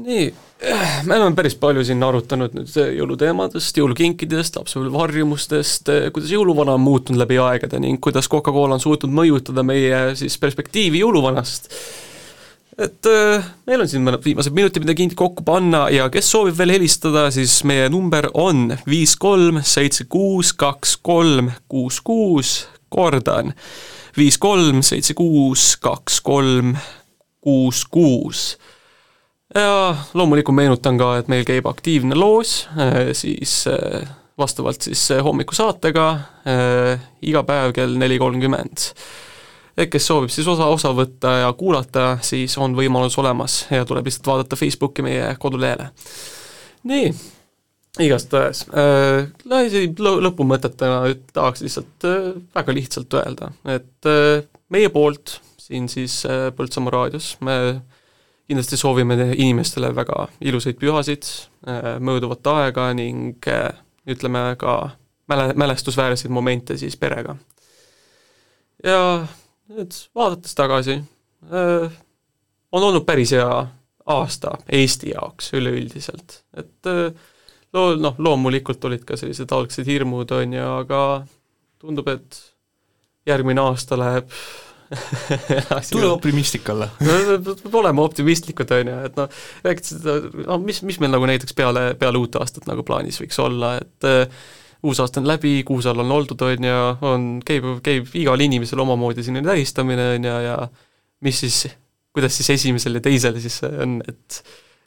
[0.00, 0.24] nii,
[1.04, 6.84] me oleme päris palju siin arutanud nüüd äh, jõuluteemadest, jõulukinkidest, lapsepõlve harjumustest, kuidas jõuluvana on
[6.86, 11.68] muutunud läbi aegade ning kuidas Coca-Cola on suutnud mõjutada meie siis perspektiivi jõuluvanast.
[12.78, 16.78] et äh, meil on siin mõned viimased minutid midagi kokku panna ja kes soovib veel
[16.78, 23.52] helistada, siis meie number on viis kolm seitse kuus kaks kolm kuus kuus, kordan,
[24.16, 26.74] viis kolm seitse kuus kaks kolm
[27.44, 28.56] kuus kuus
[29.54, 32.64] ja loomulikult meenutan ka, et meil käib aktiivne loos,
[33.12, 34.08] siis äh,
[34.38, 36.08] vastavalt siis äh, hommikusaatega
[36.48, 38.88] äh, iga päev kell neli kolmkümmend.
[39.76, 44.06] et kes soovib siis osa, osa võtta ja kuulata, siis on võimalus olemas ja tuleb
[44.06, 45.90] lihtsalt vaadata Facebooki meie kodulehele.
[46.84, 47.14] nii,
[48.02, 55.86] igastahes äh, lõ-, lõpumõtetena tahaks lihtsalt äh, väga lihtsalt öelda, et äh, meie poolt siin
[55.88, 57.56] siis äh, Põltsamaa raadios me
[58.48, 61.24] kindlasti soovime inimestele väga ilusaid pühasid,
[62.04, 63.70] mööduvat aega ning äh,
[64.10, 64.74] ütleme ka
[65.30, 67.36] mäle-, mälestusväärseid momente siis perega.
[68.84, 68.98] ja
[69.70, 70.98] nüüd vaadates tagasi,
[72.74, 73.62] on olnud päris hea
[74.06, 77.14] aasta Eesti jaoks üleüldiselt, et äh,
[77.74, 81.00] loo-, noh, loomulikult olid ka sellised algsed hirmud, on ju, aga
[81.82, 82.40] tundub, et
[83.28, 84.30] järgmine aasta läheb
[85.90, 86.88] tule optimistlik olla.
[87.44, 91.56] peab olema optimistlikud, on ju, et noh, rääkides seda, no mis, mis meil nagu näiteks
[91.56, 94.44] peale, peale uut aastat nagu plaanis võiks olla, et äh,
[94.84, 98.84] uus aasta on läbi, kuus all on oldud, on ju, on, käib, käib igal inimesel
[98.84, 100.58] omamoodi selline tähistamine, on ju, ja
[101.24, 101.64] mis siis,
[102.14, 104.42] kuidas siis esimesel ja teisel siis on, et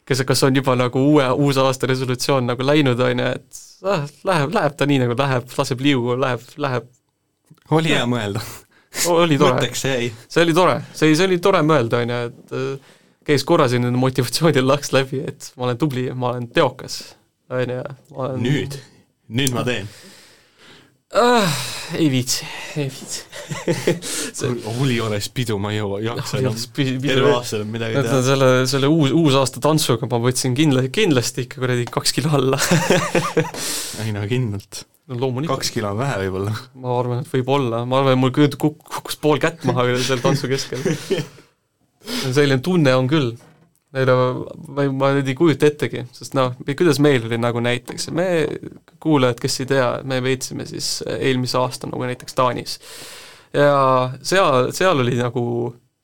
[0.08, 4.06] kas, kas on juba nagu uue, uus aasta resolutsioon nagu läinud, on ju, et ah,
[4.28, 6.88] läheb, läheb ta nii, nagu läheb, laseb liugu, läheb, läheb.
[7.76, 8.42] Oli hea mõelda.
[9.12, 10.08] Oli tore, see
[10.42, 12.94] oli tore, see, see oli tore mõelda, on ju, et
[13.28, 17.02] käis korra selline motivatsioonil laks läbi, et ma olen tubli, ma olen teokas,
[17.52, 17.82] on ju,
[18.40, 18.78] nüüd,
[19.28, 19.90] nüüd ma teen.
[21.16, 21.54] Ah,
[21.96, 22.44] ei viitsi,
[22.76, 23.22] ei viitsi
[24.38, 24.50] see
[24.82, 26.56] Uliores pidu ma ei jõua, jaksa enam.
[26.76, 28.20] terve pidu- aasta enam midagi teha.
[28.26, 32.60] selle, selle uus, uusaasta tantsuga ma võtsin kindla, kindlasti ikka kuradi kaks kilo alla
[34.04, 34.82] ei no kindlalt.
[35.08, 36.52] no loomulikult, kaks kilo on vähe võib-olla.
[36.76, 40.20] ma arvan, et võib-olla, ma arvan, et mul kuk- kuk- kukkus pool kätt maha seal
[40.24, 40.84] tantsu keskel.
[42.36, 43.32] selline tunne on küll.
[43.96, 44.16] Ei no
[44.68, 48.28] ma ei, ma nüüd ei kujuta ettegi, sest noh, kuidas meil oli nagu näiteks, me,
[49.00, 52.78] kuulajad, kes ei tea, me veetsime siis eelmise aasta nagu näiteks Taanis.
[53.56, 53.72] ja
[54.20, 55.42] seal, seal oli nagu,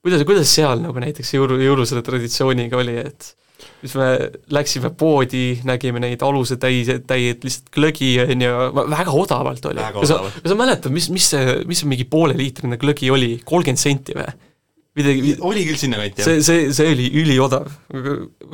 [0.05, 3.35] kuidas, kuidas seal nagu näiteks jõulu, jõulusele traditsiooniga oli, et
[3.83, 4.09] siis me
[4.57, 8.57] läksime poodi, nägime neid alusetäis, täied lihtsalt glögi, on ju,
[8.97, 9.85] väga odavalt oli.
[10.01, 13.81] Kas sa kas sa mäletad, mis, mis see, mis see mingi pooleliitrine glögi oli, kolmkümmend
[13.81, 14.33] senti või?
[14.99, 17.67] midagi, oli küll sinnakanti jah see, see, see oli üliodav.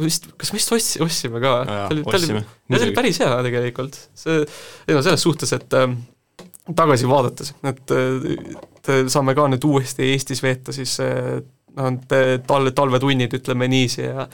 [0.00, 1.58] vist, kas me vist ots-, ostsime ka?
[1.68, 3.98] Ta oli, see oli päris hea tegelikult.
[4.16, 4.40] see,
[4.86, 5.98] ei no selles suhtes, et ähm,
[6.76, 7.96] tagasi vaadates, et
[8.80, 11.40] et saame ka nüüd uuesti Eestis veeta siis äh,
[11.76, 11.94] noh,
[12.46, 14.26] talve, talvetunnid, ütleme niiviisi ja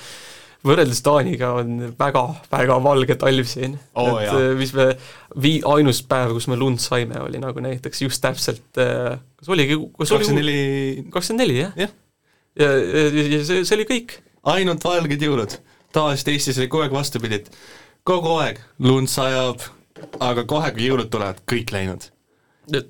[0.67, 4.39] võrreldes Taaniga on väga, väga valge talv siin Oo, et jaa.
[4.41, 4.89] äh, mis me,
[5.43, 9.79] vii-, ainus päev, kus me lund saime, oli nagu näiteks just täpselt äh, kas oligi,
[9.99, 11.77] kas oli kakskümmend neli, kakskümmend neli, jah?
[11.85, 11.95] Jah.
[12.63, 14.19] ja, ja, ja see, see oli kõik.
[14.57, 15.59] ainult valged jõulud.
[15.95, 17.51] tavaliselt Eestis oli kogu aeg vastupidi, et
[18.07, 19.65] kogu aeg lund sajab,
[20.23, 22.11] aga kohe, kui jõulud tulevad, kõik läinud.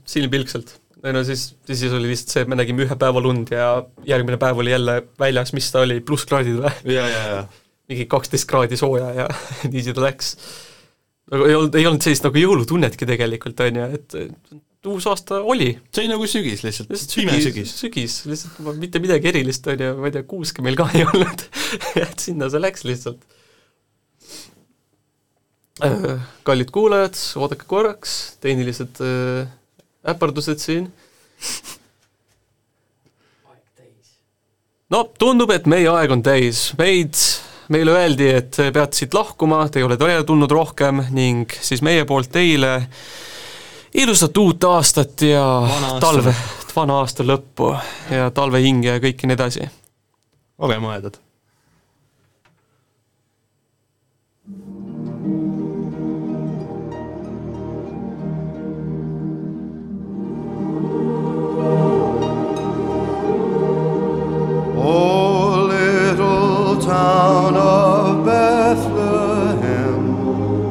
[0.09, 0.79] silmpilkselt.
[1.05, 3.71] Ei no siis, siis oli lihtsalt see, et me nägime ühe päeva lund ja
[4.09, 6.95] järgmine päev oli jälle väljas, mis ta oli, plusskraadid või?
[7.87, 9.27] mingi kaksteist kraadi sooja ja
[9.69, 10.33] niiviisi ta läks.
[11.33, 14.17] nagu ei olnud, ei olnud sellist nagu jõulutunnetki tegelikult, on ju, et
[14.87, 15.71] uus aasta oli.
[15.91, 20.11] see oli nagu sügis lihtsalt, lihtsalt pime sügis, lihtsalt mitte midagi erilist, on ju, ma
[20.11, 21.47] ei tea, kuuske meil ka ei olnud.
[22.05, 23.23] et sinna see läks lihtsalt.
[26.47, 29.51] kallid kuulajad, oodake korraks, tehnilised äh,
[30.09, 30.89] äpardused siin.
[34.91, 37.19] no tundub, et meie aeg on täis, meid,
[37.73, 42.07] meile öeldi, et te peate siit lahkuma, te ei ole teretulnud rohkem ning siis meie
[42.09, 42.79] poolt teile
[43.97, 46.35] ilusat uut aastat ja Vana talve,
[46.77, 47.73] vana aasta lõppu
[48.13, 49.69] ja talvehinge ja kõike nii edasi.
[50.59, 51.26] olge mõeldud.
[66.87, 70.01] Town of Bethlehem,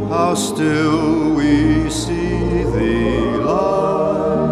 [0.07, 4.45] how still we see thee lie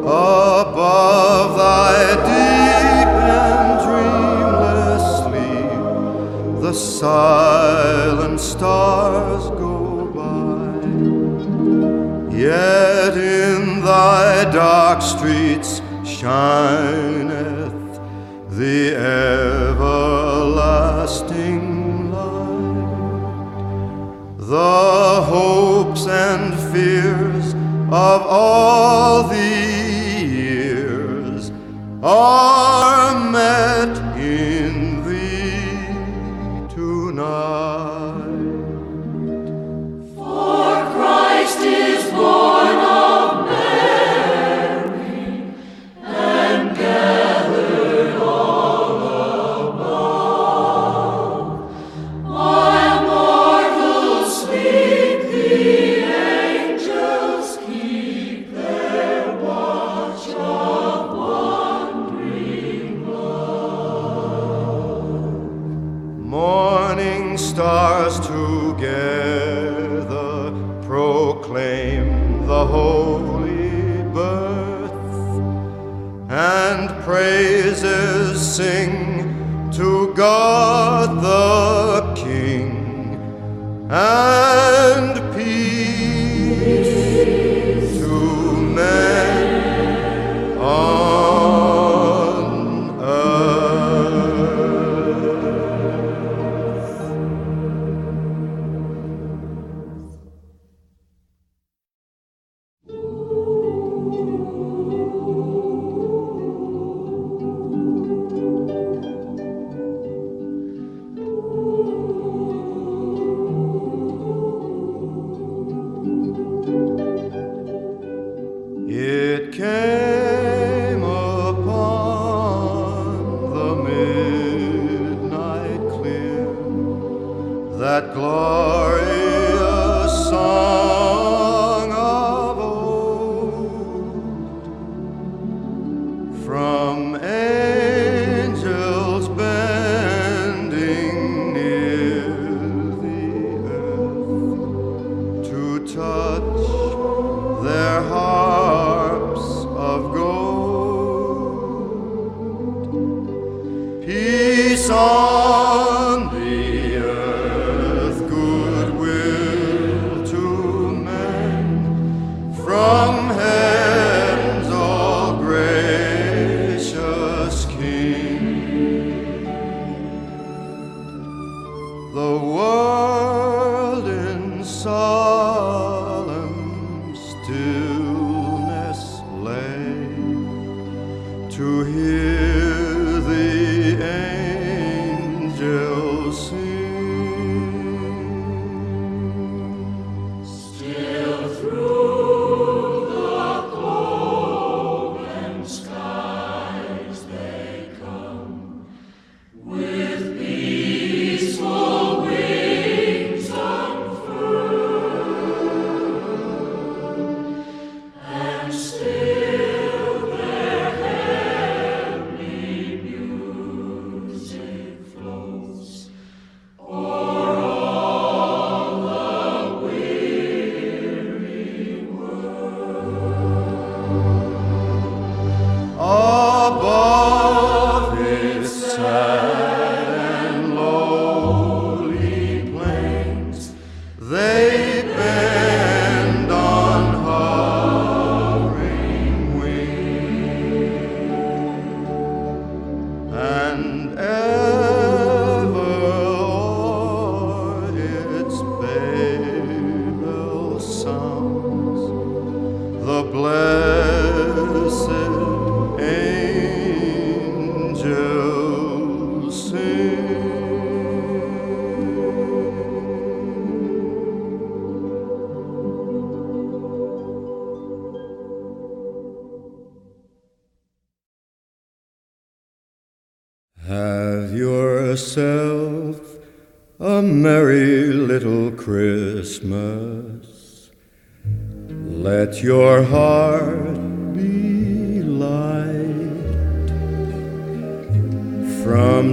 [0.00, 1.94] above thy
[2.26, 5.80] deep and dreamless sleep.
[6.60, 10.74] The silent stars go by.
[12.36, 17.72] Yet in thy dark streets shineth
[18.48, 18.94] the
[20.52, 22.86] everlasting light.
[24.38, 27.54] The hopes and fears
[27.90, 29.36] of all the
[30.26, 31.50] years
[32.02, 34.01] are met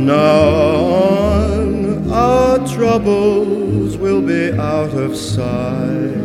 [0.09, 6.17] on, our troubles will be out of sight.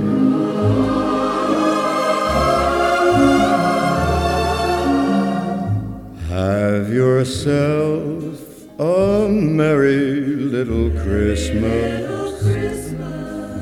[6.28, 8.40] Have yourself
[8.78, 10.10] a merry
[10.54, 12.02] little Christmas.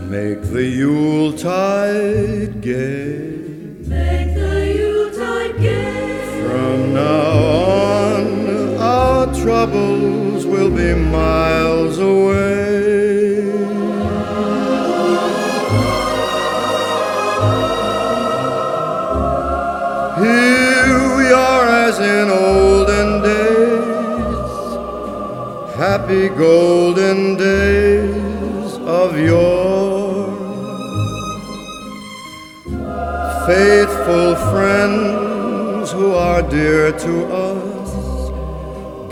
[0.08, 3.30] Make the Yuletide gay.
[3.86, 6.46] Make the Yuletide gay.
[6.46, 7.38] From now
[7.78, 9.91] on, our troubles
[10.94, 12.52] miles away.
[20.22, 24.50] Here we are as in olden days,
[25.74, 28.70] happy golden days
[29.00, 30.30] of yore.
[33.46, 37.51] Faithful friends who are dear to us,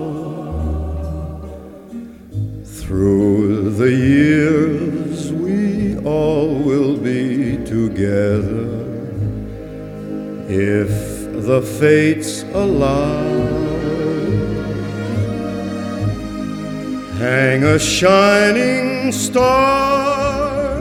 [2.65, 8.85] Through the years, we all will be together
[10.51, 10.93] if
[11.47, 13.25] the fates allow.
[17.17, 20.81] Hang a shining star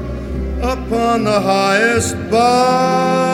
[0.61, 3.32] upon the highest bough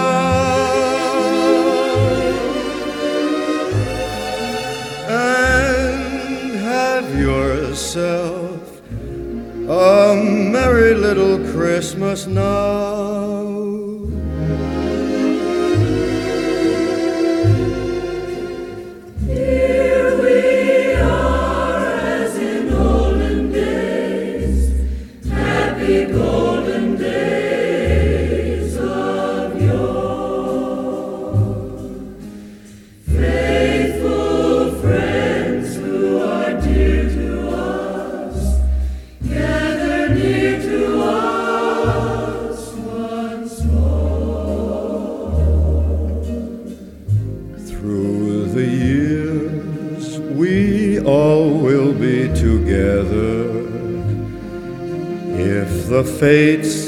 [7.95, 8.59] a
[10.15, 12.98] merry little Christmas now.
[56.19, 56.78] Fates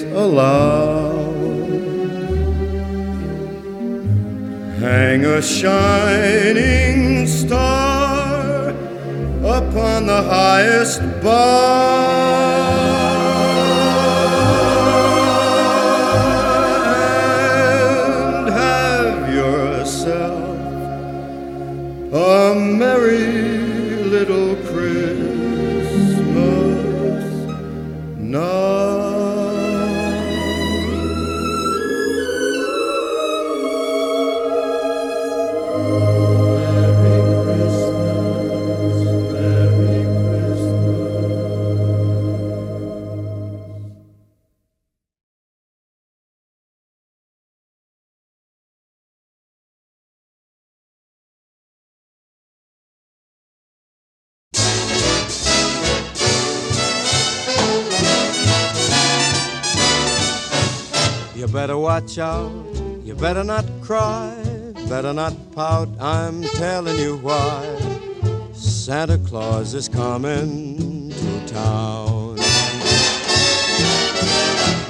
[69.72, 72.38] Claus is coming to town.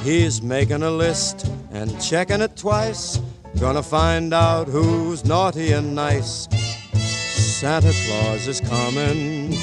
[0.03, 3.19] He's making a list and checking it twice,
[3.59, 6.47] gonna find out who's naughty and nice.
[6.95, 9.55] Santa Claus is coming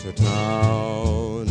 [0.00, 1.46] to town.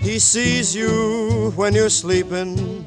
[0.00, 2.86] He sees you when you're sleeping.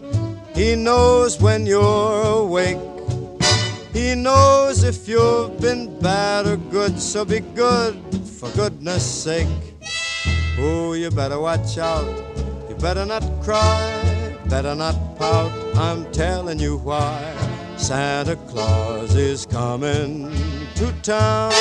[0.55, 2.79] He knows when you're awake.
[3.91, 9.47] He knows if you've been bad or good, so be good for goodness sake.
[10.59, 12.05] Oh, you better watch out.
[12.69, 15.51] You better not cry, better not pout.
[15.75, 17.21] I'm telling you why.
[17.77, 20.29] Santa Claus is coming
[20.75, 21.53] to town.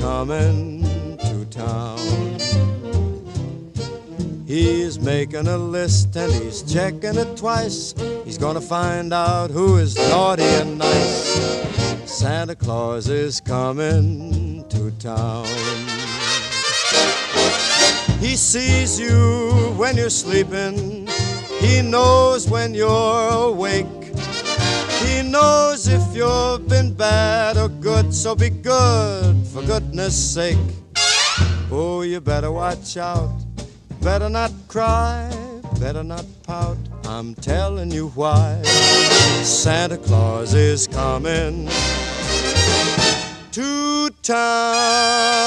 [0.00, 1.98] Coming to town.
[4.46, 7.94] He's making a list and he's checking it twice.
[8.24, 11.64] He's gonna find out who is naughty and nice.
[12.04, 15.46] Santa Claus is coming to town.
[18.20, 21.08] He sees you when you're sleeping.
[21.60, 24.03] He knows when you're awake.
[25.22, 30.56] Knows if you've been bad or good, so be good for goodness sake.
[31.72, 33.32] Oh, you better watch out.
[34.00, 35.28] Better not cry,
[35.80, 36.78] better not pout.
[37.06, 38.62] I'm telling you why.
[39.42, 41.68] Santa Claus is coming
[43.52, 45.44] to town.